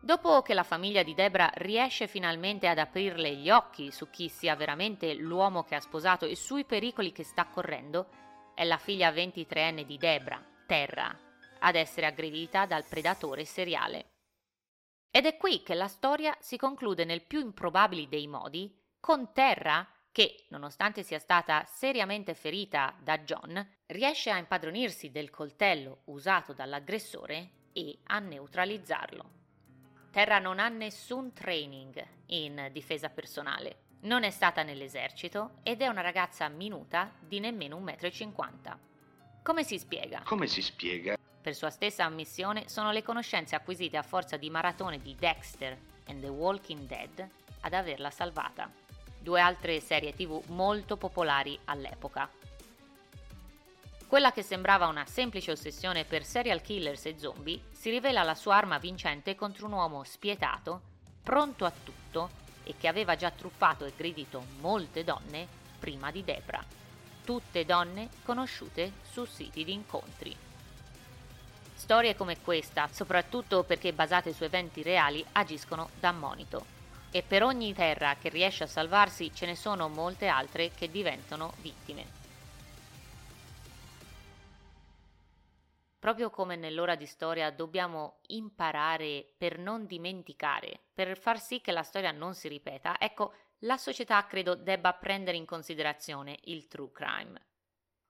Dopo 0.00 0.42
che 0.42 0.52
la 0.52 0.64
famiglia 0.64 1.02
di 1.02 1.14
Debra 1.14 1.50
riesce 1.54 2.06
finalmente 2.06 2.68
ad 2.68 2.78
aprirle 2.78 3.36
gli 3.36 3.50
occhi 3.50 3.90
su 3.90 4.10
chi 4.10 4.28
sia 4.28 4.54
veramente 4.54 5.14
l'uomo 5.14 5.62
che 5.62 5.76
ha 5.76 5.80
sposato 5.80 6.26
e 6.26 6.36
sui 6.36 6.64
pericoli 6.64 7.10
che 7.10 7.24
sta 7.24 7.46
correndo, 7.46 8.08
è 8.54 8.64
la 8.64 8.76
figlia 8.76 9.10
23enne 9.10 9.82
di 9.82 9.96
Debra, 9.96 10.44
Terra, 10.66 11.16
ad 11.60 11.74
essere 11.74 12.06
aggredita 12.06 12.66
dal 12.66 12.84
predatore 12.84 13.44
seriale. 13.46 14.13
Ed 15.16 15.26
è 15.26 15.36
qui 15.36 15.62
che 15.62 15.74
la 15.74 15.86
storia 15.86 16.36
si 16.40 16.56
conclude 16.56 17.04
nel 17.04 17.22
più 17.22 17.38
improbabile 17.38 18.08
dei 18.08 18.26
modi, 18.26 18.76
con 18.98 19.32
Terra 19.32 19.86
che, 20.10 20.46
nonostante 20.48 21.04
sia 21.04 21.20
stata 21.20 21.64
seriamente 21.66 22.34
ferita 22.34 22.92
da 23.00 23.18
John, 23.18 23.64
riesce 23.86 24.30
a 24.30 24.38
impadronirsi 24.38 25.12
del 25.12 25.30
coltello 25.30 26.00
usato 26.06 26.52
dall'aggressore 26.52 27.50
e 27.72 27.96
a 28.06 28.18
neutralizzarlo. 28.18 29.30
Terra 30.10 30.40
non 30.40 30.58
ha 30.58 30.66
nessun 30.66 31.32
training 31.32 32.04
in 32.26 32.70
difesa 32.72 33.08
personale. 33.08 33.82
Non 34.00 34.24
è 34.24 34.30
stata 34.30 34.64
nell'esercito 34.64 35.58
ed 35.62 35.80
è 35.80 35.86
una 35.86 36.00
ragazza 36.00 36.48
minuta 36.48 37.12
di 37.20 37.38
nemmeno 37.38 37.78
1,50 37.78 38.32
m. 38.32 38.78
Come 39.44 39.62
si 39.62 39.78
spiega? 39.78 40.22
Come 40.24 40.48
si 40.48 40.60
spiega? 40.60 41.16
Per 41.44 41.54
sua 41.54 41.68
stessa 41.68 42.04
ammissione 42.04 42.70
sono 42.70 42.90
le 42.90 43.02
conoscenze 43.02 43.54
acquisite 43.54 43.98
a 43.98 44.02
forza 44.02 44.38
di 44.38 44.48
maratone 44.48 44.98
di 45.02 45.14
Dexter 45.14 45.76
and 46.06 46.22
The 46.22 46.28
Walking 46.28 46.86
Dead 46.86 47.28
ad 47.60 47.74
averla 47.74 48.08
salvata. 48.08 48.70
Due 49.18 49.40
altre 49.42 49.78
serie 49.80 50.14
tv 50.14 50.42
molto 50.46 50.96
popolari 50.96 51.58
all'epoca. 51.66 52.30
Quella 54.06 54.32
che 54.32 54.42
sembrava 54.42 54.86
una 54.86 55.04
semplice 55.04 55.50
ossessione 55.50 56.06
per 56.06 56.24
serial 56.24 56.62
killers 56.62 57.04
e 57.04 57.18
zombie 57.18 57.60
si 57.72 57.90
rivela 57.90 58.22
la 58.22 58.34
sua 58.34 58.56
arma 58.56 58.78
vincente 58.78 59.34
contro 59.34 59.66
un 59.66 59.72
uomo 59.72 60.02
spietato, 60.02 60.80
pronto 61.22 61.66
a 61.66 61.72
tutto 61.84 62.30
e 62.62 62.74
che 62.78 62.88
aveva 62.88 63.16
già 63.16 63.30
truffato 63.30 63.84
e 63.84 63.92
gridito 63.94 64.42
molte 64.60 65.04
donne 65.04 65.46
prima 65.78 66.10
di 66.10 66.24
Debra. 66.24 66.64
Tutte 67.22 67.66
donne 67.66 68.08
conosciute 68.22 68.92
su 69.02 69.26
siti 69.26 69.62
di 69.62 69.74
incontri. 69.74 70.34
Storie 71.84 72.14
come 72.16 72.40
questa, 72.40 72.88
soprattutto 72.90 73.62
perché 73.62 73.92
basate 73.92 74.32
su 74.32 74.42
eventi 74.42 74.82
reali, 74.82 75.22
agiscono 75.32 75.90
da 76.00 76.12
monito. 76.12 76.64
E 77.10 77.20
per 77.20 77.42
ogni 77.42 77.74
terra 77.74 78.16
che 78.18 78.30
riesce 78.30 78.64
a 78.64 78.66
salvarsi 78.66 79.34
ce 79.34 79.44
ne 79.44 79.54
sono 79.54 79.90
molte 79.90 80.26
altre 80.26 80.70
che 80.70 80.90
diventano 80.90 81.52
vittime. 81.60 82.06
Proprio 85.98 86.30
come 86.30 86.56
nell'ora 86.56 86.94
di 86.94 87.04
storia 87.04 87.50
dobbiamo 87.50 88.20
imparare 88.28 89.26
per 89.36 89.58
non 89.58 89.84
dimenticare, 89.84 90.80
per 90.94 91.18
far 91.18 91.38
sì 91.38 91.60
che 91.60 91.70
la 91.70 91.82
storia 91.82 92.12
non 92.12 92.34
si 92.34 92.48
ripeta, 92.48 92.98
ecco, 92.98 93.34
la 93.58 93.76
società 93.76 94.24
credo 94.24 94.54
debba 94.54 94.94
prendere 94.94 95.36
in 95.36 95.44
considerazione 95.44 96.38
il 96.44 96.66
true 96.66 96.90
crime. 96.92 97.52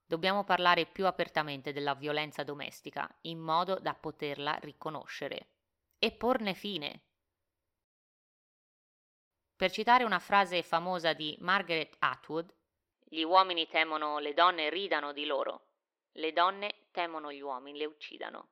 Dobbiamo 0.06 0.44
parlare 0.44 0.86
più 0.86 1.06
apertamente 1.06 1.72
della 1.72 1.94
violenza 1.94 2.44
domestica, 2.44 3.08
in 3.22 3.38
modo 3.38 3.78
da 3.78 3.94
poterla 3.94 4.56
riconoscere 4.60 5.48
e 5.98 6.12
porne 6.12 6.52
fine. 6.54 7.02
Per 9.56 9.70
citare 9.70 10.04
una 10.04 10.18
frase 10.18 10.62
famosa 10.62 11.14
di 11.14 11.36
Margaret 11.40 11.96
Atwood, 12.00 12.52
gli 13.08 13.22
uomini 13.22 13.66
temono 13.68 14.18
le 14.18 14.34
donne 14.34 14.68
ridano 14.68 15.12
di 15.12 15.24
loro, 15.24 15.68
le 16.12 16.32
donne 16.32 16.88
temono 16.90 17.32
gli 17.32 17.40
uomini 17.40 17.78
le 17.78 17.86
uccidano. 17.86 18.48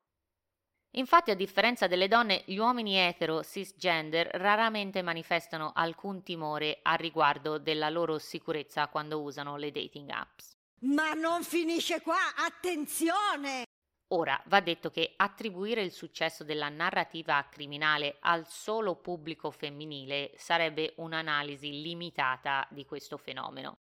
Infatti, 0.93 1.31
a 1.31 1.35
differenza 1.35 1.87
delle 1.87 2.07
donne, 2.07 2.45
gli 2.47 2.57
uomini 2.57 2.97
etero 2.97 3.43
cisgender 3.43 4.29
raramente 4.35 5.03
manifestano 5.03 5.73
alcun 5.75 6.23
timore 6.23 6.81
a 6.83 6.95
riguardo 6.95 7.59
della 7.59 7.89
loro 7.89 8.19
sicurezza 8.19 8.89
quando 8.89 9.21
usano 9.21 9.57
le 9.57 9.71
dating 9.71 10.11
apps. 10.11 10.62
Ma 10.83 11.13
non 11.13 11.45
finisce 11.45 12.01
qua, 12.01 12.35
attenzione! 12.37 13.65
Ora, 14.09 14.41
va 14.47 14.61
detto 14.61 14.91
che 14.91 15.15
attribuire 15.17 15.81
il 15.81 15.93
successo 15.93 16.45
della 16.45 16.69
narrativa 16.69 17.47
criminale 17.51 18.17
al 18.21 18.47
solo 18.47 18.97
pubblico 18.97 19.51
femminile 19.51 20.33
sarebbe 20.37 20.95
un'analisi 20.97 21.81
limitata 21.81 22.67
di 22.71 22.85
questo 22.85 23.17
fenomeno, 23.17 23.79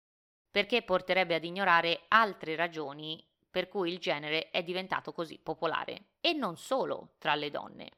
perché 0.49 0.81
porterebbe 0.81 1.35
ad 1.35 1.45
ignorare 1.45 2.05
altre 2.09 2.55
ragioni 2.55 3.25
per 3.49 3.69
cui 3.69 3.91
il 3.91 3.99
genere 3.99 4.49
è 4.49 4.63
diventato 4.63 5.13
così 5.13 5.39
popolare, 5.39 6.09
e 6.19 6.33
non 6.33 6.57
solo 6.57 7.13
tra 7.19 7.35
le 7.35 7.49
donne. 7.49 7.91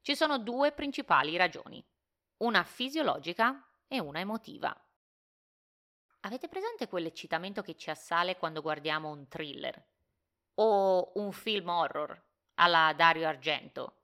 Ci 0.00 0.16
sono 0.16 0.38
due 0.38 0.72
principali 0.72 1.36
ragioni, 1.36 1.84
una 2.38 2.64
fisiologica 2.64 3.68
e 3.86 4.00
una 4.00 4.20
emotiva. 4.20 4.74
Avete 6.24 6.46
presente 6.46 6.86
quell'eccitamento 6.86 7.62
che 7.62 7.74
ci 7.74 7.90
assale 7.90 8.36
quando 8.36 8.62
guardiamo 8.62 9.10
un 9.10 9.26
thriller? 9.26 9.84
O 10.54 11.10
un 11.16 11.32
film 11.32 11.68
horror 11.68 12.22
alla 12.54 12.92
Dario 12.96 13.26
Argento? 13.26 13.96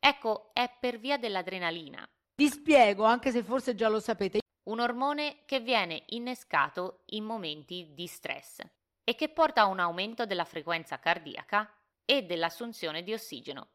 Ecco, 0.00 0.50
è 0.52 0.68
per 0.80 0.98
via 0.98 1.16
dell'adrenalina. 1.16 2.04
Vi 2.34 2.48
spiego, 2.48 3.04
anche 3.04 3.30
se 3.30 3.44
forse 3.44 3.76
già 3.76 3.88
lo 3.88 4.00
sapete. 4.00 4.40
Un 4.64 4.80
ormone 4.80 5.44
che 5.44 5.60
viene 5.60 6.02
innescato 6.08 7.04
in 7.10 7.22
momenti 7.22 7.92
di 7.94 8.08
stress 8.08 8.58
e 9.04 9.14
che 9.14 9.28
porta 9.28 9.62
a 9.62 9.66
un 9.66 9.78
aumento 9.78 10.26
della 10.26 10.44
frequenza 10.44 10.98
cardiaca 10.98 11.72
e 12.04 12.24
dell'assunzione 12.24 13.04
di 13.04 13.12
ossigeno. 13.12 13.68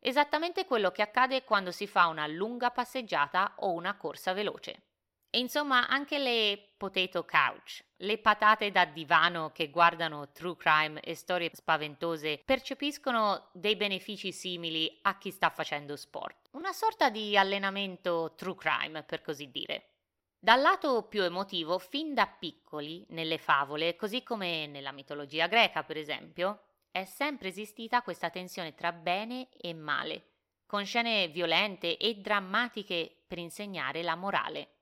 Esattamente 0.00 0.64
quello 0.64 0.90
che 0.90 1.02
accade 1.02 1.44
quando 1.44 1.70
si 1.70 1.86
fa 1.86 2.08
una 2.08 2.26
lunga 2.26 2.72
passeggiata 2.72 3.54
o 3.58 3.70
una 3.70 3.96
corsa 3.96 4.32
veloce. 4.32 4.89
E 5.32 5.38
insomma 5.38 5.86
anche 5.86 6.18
le 6.18 6.72
potato 6.76 7.24
couch, 7.24 7.84
le 7.98 8.18
patate 8.18 8.72
da 8.72 8.84
divano 8.84 9.52
che 9.52 9.70
guardano 9.70 10.32
true 10.32 10.56
crime 10.56 11.00
e 11.00 11.14
storie 11.14 11.50
spaventose 11.54 12.42
percepiscono 12.44 13.48
dei 13.52 13.76
benefici 13.76 14.32
simili 14.32 14.98
a 15.02 15.18
chi 15.18 15.30
sta 15.30 15.48
facendo 15.50 15.94
sport. 15.94 16.48
Una 16.52 16.72
sorta 16.72 17.10
di 17.10 17.36
allenamento 17.36 18.34
true 18.36 18.56
crime, 18.56 19.04
per 19.04 19.22
così 19.22 19.52
dire. 19.52 19.90
Dal 20.36 20.60
lato 20.60 21.04
più 21.04 21.22
emotivo, 21.22 21.78
fin 21.78 22.12
da 22.12 22.26
piccoli, 22.26 23.04
nelle 23.10 23.38
favole, 23.38 23.94
così 23.94 24.24
come 24.24 24.66
nella 24.66 24.90
mitologia 24.90 25.46
greca, 25.46 25.84
per 25.84 25.96
esempio, 25.96 26.62
è 26.90 27.04
sempre 27.04 27.48
esistita 27.48 28.02
questa 28.02 28.30
tensione 28.30 28.74
tra 28.74 28.90
bene 28.90 29.48
e 29.56 29.74
male, 29.74 30.24
con 30.66 30.84
scene 30.84 31.28
violente 31.28 31.96
e 31.98 32.16
drammatiche 32.16 33.22
per 33.28 33.38
insegnare 33.38 34.02
la 34.02 34.16
morale. 34.16 34.79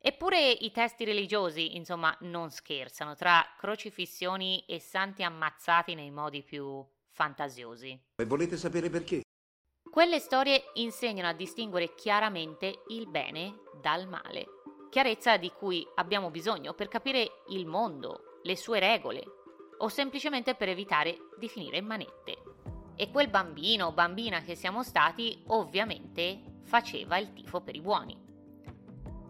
Eppure 0.00 0.50
i 0.50 0.70
testi 0.70 1.04
religiosi, 1.04 1.76
insomma, 1.76 2.16
non 2.20 2.50
scherzano, 2.50 3.14
tra 3.16 3.44
crocifissioni 3.58 4.64
e 4.66 4.78
santi 4.78 5.22
ammazzati 5.22 5.94
nei 5.94 6.10
modi 6.10 6.42
più 6.42 6.84
fantasiosi. 7.10 8.00
E 8.16 8.24
volete 8.24 8.56
sapere 8.56 8.90
perché? 8.90 9.22
Quelle 9.90 10.20
storie 10.20 10.70
insegnano 10.74 11.28
a 11.28 11.32
distinguere 11.32 11.94
chiaramente 11.94 12.82
il 12.88 13.08
bene 13.08 13.62
dal 13.80 14.06
male, 14.06 14.46
chiarezza 14.90 15.36
di 15.36 15.50
cui 15.50 15.84
abbiamo 15.96 16.30
bisogno 16.30 16.74
per 16.74 16.86
capire 16.86 17.42
il 17.48 17.66
mondo, 17.66 18.38
le 18.44 18.56
sue 18.56 18.78
regole, 18.78 19.24
o 19.78 19.88
semplicemente 19.88 20.54
per 20.54 20.68
evitare 20.68 21.16
di 21.38 21.48
finire 21.48 21.78
in 21.78 21.86
manette. 21.86 22.42
E 22.94 23.10
quel 23.10 23.28
bambino 23.28 23.86
o 23.86 23.92
bambina 23.92 24.42
che 24.42 24.54
siamo 24.54 24.84
stati 24.84 25.42
ovviamente 25.48 26.60
faceva 26.62 27.16
il 27.18 27.32
tifo 27.32 27.60
per 27.60 27.74
i 27.74 27.80
buoni. 27.80 28.16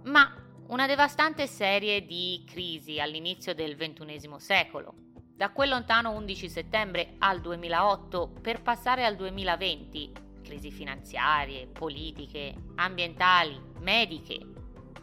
Ma 0.04 0.47
una 0.68 0.86
devastante 0.86 1.46
serie 1.46 2.04
di 2.04 2.44
crisi 2.46 3.00
all'inizio 3.00 3.54
del 3.54 3.74
XXI 3.74 4.34
secolo, 4.36 4.94
da 5.34 5.50
quel 5.50 5.70
lontano 5.70 6.10
11 6.10 6.48
settembre 6.48 7.14
al 7.18 7.40
2008 7.40 8.34
per 8.42 8.60
passare 8.60 9.06
al 9.06 9.16
2020, 9.16 10.12
crisi 10.42 10.70
finanziarie, 10.70 11.68
politiche, 11.68 12.54
ambientali, 12.74 13.58
mediche, 13.78 14.38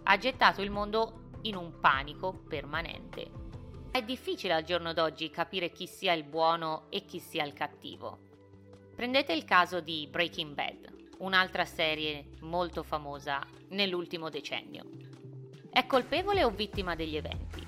ha 0.04 0.18
gettato 0.18 0.62
il 0.62 0.70
mondo 0.70 1.32
in 1.44 1.56
un 1.56 1.80
panico 1.80 2.44
permanente. 2.48 3.32
È 3.90 4.04
difficile 4.04 4.54
al 4.54 4.64
giorno 4.64 4.94
d'oggi 4.94 5.32
capire 5.32 5.72
chi 5.72 5.88
sia 5.88 6.14
il 6.14 6.26
buono 6.26 6.86
e 6.90 7.06
chi 7.06 7.18
sia 7.18 7.44
il 7.44 7.54
cattivo. 7.54 8.20
Prendete 8.96 9.34
il 9.34 9.46
caso 9.46 9.80
di 9.80 10.08
Breaking 10.12 10.54
Bad, 10.54 11.16
un'altra 11.20 11.66
serie 11.66 12.28
molto 12.42 12.84
famosa 12.84 13.42
nell'ultimo 13.70 14.30
decennio. 14.30 15.05
È 15.76 15.86
colpevole 15.88 16.46
o 16.46 16.52
vittima 16.52 16.96
degli 16.96 17.18
eventi? 17.18 17.68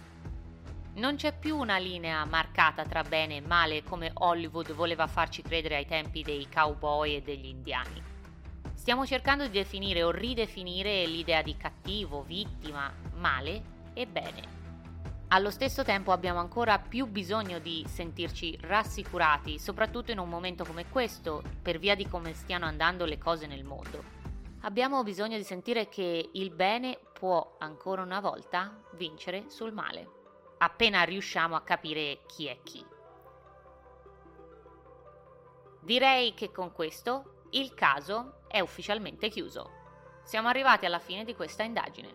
Non 0.93 1.17
c'è 1.17 1.37
più 1.37 1.57
una 1.57 1.77
linea 1.77 2.23
marcata 2.23 2.85
tra 2.85 3.03
bene 3.03 3.35
e 3.35 3.41
male 3.41 3.83
come 3.83 4.11
Hollywood 4.13 4.71
voleva 4.71 5.07
farci 5.07 5.41
credere 5.41 5.75
ai 5.75 5.85
tempi 5.85 6.23
dei 6.23 6.47
cowboy 6.49 7.15
e 7.15 7.21
degli 7.21 7.47
indiani. 7.47 8.01
Stiamo 8.75 9.05
cercando 9.05 9.43
di 9.43 9.51
definire 9.51 10.03
o 10.03 10.11
ridefinire 10.11 11.05
l'idea 11.05 11.41
di 11.41 11.57
cattivo, 11.57 12.23
vittima, 12.23 12.89
male 13.15 13.61
e 13.93 14.07
bene. 14.07 14.41
Allo 15.27 15.51
stesso 15.51 15.83
tempo 15.83 16.13
abbiamo 16.13 16.39
ancora 16.39 16.79
più 16.79 17.07
bisogno 17.07 17.59
di 17.59 17.83
sentirci 17.89 18.57
rassicurati, 18.61 19.59
soprattutto 19.59 20.11
in 20.11 20.19
un 20.19 20.29
momento 20.29 20.63
come 20.63 20.87
questo, 20.87 21.43
per 21.61 21.77
via 21.77 21.93
di 21.93 22.07
come 22.07 22.33
stiano 22.33 22.67
andando 22.67 23.03
le 23.03 23.17
cose 23.17 23.47
nel 23.47 23.65
mondo. 23.65 24.16
Abbiamo 24.67 25.01
bisogno 25.01 25.37
di 25.37 25.45
sentire 25.45 25.87
che 25.87 26.29
il 26.29 26.51
bene 26.51 26.99
può 27.13 27.55
ancora 27.59 28.01
una 28.01 28.19
volta 28.19 28.83
vincere 28.95 29.49
sul 29.49 29.71
male, 29.71 30.09
appena 30.57 31.03
riusciamo 31.03 31.55
a 31.55 31.61
capire 31.61 32.23
chi 32.25 32.47
è 32.47 32.57
chi. 32.63 32.85
Direi 35.79 36.33
che 36.33 36.51
con 36.51 36.73
questo 36.73 37.45
il 37.51 37.73
caso 37.75 38.41
è 38.49 38.59
ufficialmente 38.59 39.29
chiuso. 39.29 39.71
Siamo 40.23 40.49
arrivati 40.49 40.85
alla 40.85 40.99
fine 40.99 41.23
di 41.23 41.33
questa 41.33 41.63
indagine. 41.63 42.13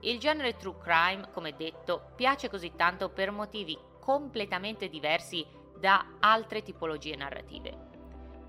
Il 0.00 0.18
genere 0.18 0.58
true 0.58 0.76
crime, 0.76 1.30
come 1.32 1.56
detto, 1.56 2.10
piace 2.14 2.50
così 2.50 2.74
tanto 2.76 3.08
per 3.08 3.30
motivi 3.30 3.74
completamente 4.00 4.90
diversi 4.90 5.46
da 5.78 6.16
altre 6.20 6.60
tipologie 6.60 7.16
narrative 7.16 7.84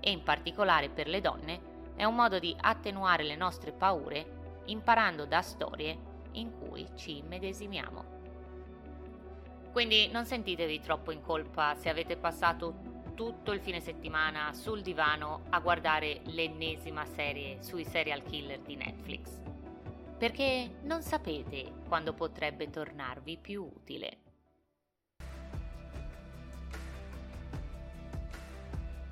e 0.00 0.10
in 0.10 0.22
particolare 0.22 0.90
per 0.90 1.08
le 1.08 1.22
donne 1.22 1.67
è 1.98 2.04
un 2.04 2.14
modo 2.14 2.38
di 2.38 2.56
attenuare 2.56 3.24
le 3.24 3.34
nostre 3.34 3.72
paure 3.72 4.62
imparando 4.66 5.26
da 5.26 5.42
storie 5.42 5.98
in 6.32 6.56
cui 6.56 6.86
ci 6.94 7.22
medesimiamo. 7.26 8.16
Quindi 9.72 10.08
non 10.08 10.24
sentitevi 10.24 10.78
troppo 10.80 11.10
in 11.10 11.20
colpa 11.20 11.74
se 11.74 11.88
avete 11.88 12.16
passato 12.16 12.96
tutto 13.14 13.50
il 13.50 13.60
fine 13.60 13.80
settimana 13.80 14.54
sul 14.54 14.80
divano 14.80 15.42
a 15.48 15.58
guardare 15.58 16.20
l'ennesima 16.26 17.04
serie 17.04 17.60
sui 17.60 17.84
serial 17.84 18.22
killer 18.22 18.60
di 18.60 18.76
Netflix 18.76 19.40
perché 20.18 20.78
non 20.82 21.00
sapete 21.02 21.72
quando 21.86 22.12
potrebbe 22.12 22.68
tornarvi 22.68 23.38
più 23.38 23.62
utile. 23.62 24.27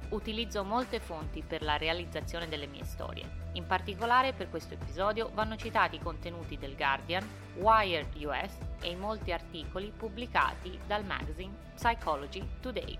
Utilizzo 0.08 0.62
molte 0.62 1.00
fonti 1.00 1.42
per 1.42 1.62
la 1.62 1.76
realizzazione 1.76 2.48
delle 2.48 2.68
mie 2.68 2.84
storie. 2.84 3.44
In 3.54 3.66
particolare 3.66 4.32
per 4.32 4.48
questo 4.48 4.74
episodio 4.74 5.30
vanno 5.34 5.56
citati 5.56 5.96
i 5.96 6.00
contenuti 6.00 6.56
del 6.56 6.76
Guardian, 6.76 7.28
Wired 7.56 8.14
US 8.22 8.56
e 8.80 8.90
i 8.90 8.96
molti 8.96 9.32
articoli 9.32 9.92
pubblicati 9.96 10.78
dal 10.86 11.04
magazine 11.04 11.54
Psychology 11.74 12.46
Today. 12.60 12.96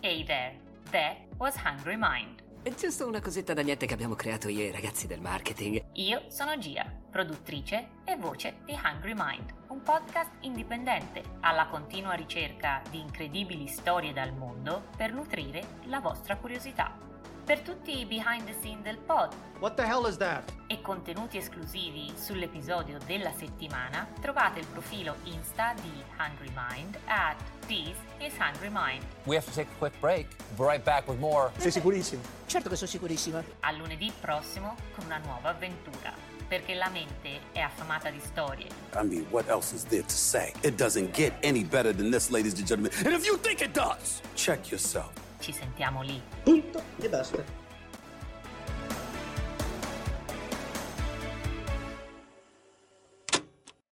Hey 0.00 0.24
there, 0.24 0.58
that 0.90 1.18
was 1.36 1.54
Hungry 1.62 1.96
Mind. 1.96 2.49
È 2.62 2.74
giusto 2.74 3.06
una 3.06 3.22
cosetta 3.22 3.54
da 3.54 3.62
niente 3.62 3.86
che 3.86 3.94
abbiamo 3.94 4.14
creato 4.14 4.50
io 4.50 4.60
e 4.60 4.66
i 4.66 4.70
ragazzi 4.70 5.06
del 5.06 5.22
marketing. 5.22 5.82
Io 5.94 6.24
sono 6.28 6.58
Gia, 6.58 6.84
produttrice 7.10 7.88
e 8.04 8.16
voce 8.16 8.58
di 8.66 8.72
Hungry 8.72 9.14
Mind, 9.16 9.54
un 9.68 9.82
podcast 9.82 10.30
indipendente 10.40 11.22
alla 11.40 11.68
continua 11.68 12.12
ricerca 12.12 12.82
di 12.90 13.00
incredibili 13.00 13.66
storie 13.66 14.12
dal 14.12 14.34
mondo 14.34 14.88
per 14.94 15.10
nutrire 15.10 15.78
la 15.84 16.00
vostra 16.00 16.36
curiosità. 16.36 17.09
Per 17.44 17.60
tutti 17.60 17.98
i 17.98 18.04
behind 18.06 18.44
the 18.46 18.54
scene 18.60 18.80
del 18.82 18.96
pod 18.98 19.34
What 19.58 19.74
the 19.74 19.82
hell 19.84 20.06
is 20.06 20.16
that? 20.18 20.52
e 20.68 20.80
contenuti 20.80 21.36
esclusivi 21.36 22.12
sull'episodio 22.14 22.98
della 23.06 23.32
settimana, 23.36 24.06
trovate 24.20 24.60
il 24.60 24.66
profilo 24.66 25.16
Insta 25.24 25.74
di 25.82 25.90
Hungry 26.18 26.52
Mind 26.54 26.96
at 27.06 27.36
This 27.66 27.96
is 28.18 28.32
Hungry 28.38 28.68
Mind. 28.70 29.02
We 29.24 29.34
have 29.36 29.44
to 29.46 29.52
take 29.52 29.68
a 29.68 29.78
quick 29.78 29.98
break. 30.00 30.28
We'll 30.56 30.68
be 30.68 30.72
right 30.76 30.84
back 30.84 31.08
with 31.08 31.18
more. 31.18 31.50
Sei 31.56 31.72
sicurissimo? 31.72 32.22
Certo 32.46 32.68
che 32.68 32.76
sono 32.76 32.88
sicurissima. 32.88 33.42
A 33.60 33.72
lunedì 33.72 34.12
prossimo 34.20 34.76
con 34.94 35.06
una 35.06 35.18
nuova 35.18 35.48
avventura, 35.50 36.12
perché 36.46 36.74
la 36.74 36.88
mente 36.88 37.40
è 37.52 37.60
affamata 37.60 38.10
di 38.10 38.20
storie. 38.20 38.66
I 38.94 39.04
mean, 39.04 39.26
what 39.30 39.48
else 39.48 39.74
is 39.74 39.84
there 39.86 40.02
to 40.02 40.08
say? 40.14 40.52
It 40.62 40.76
doesn't 40.76 41.10
get 41.16 41.32
any 41.44 41.64
better 41.64 41.92
than 41.92 42.10
this, 42.12 42.30
ladies 42.30 42.54
and 42.56 42.66
gentlemen. 42.66 42.92
And 43.04 43.12
if 43.14 43.26
you 43.26 43.36
think 43.38 43.60
it 43.60 43.72
does, 43.72 44.20
check 44.34 44.70
yourself. 44.70 45.10
Ci 45.40 45.52
sentiamo 45.52 46.02
lì. 46.02 46.20
Punto 46.42 46.82
e 46.98 47.08
basta. 47.08 47.59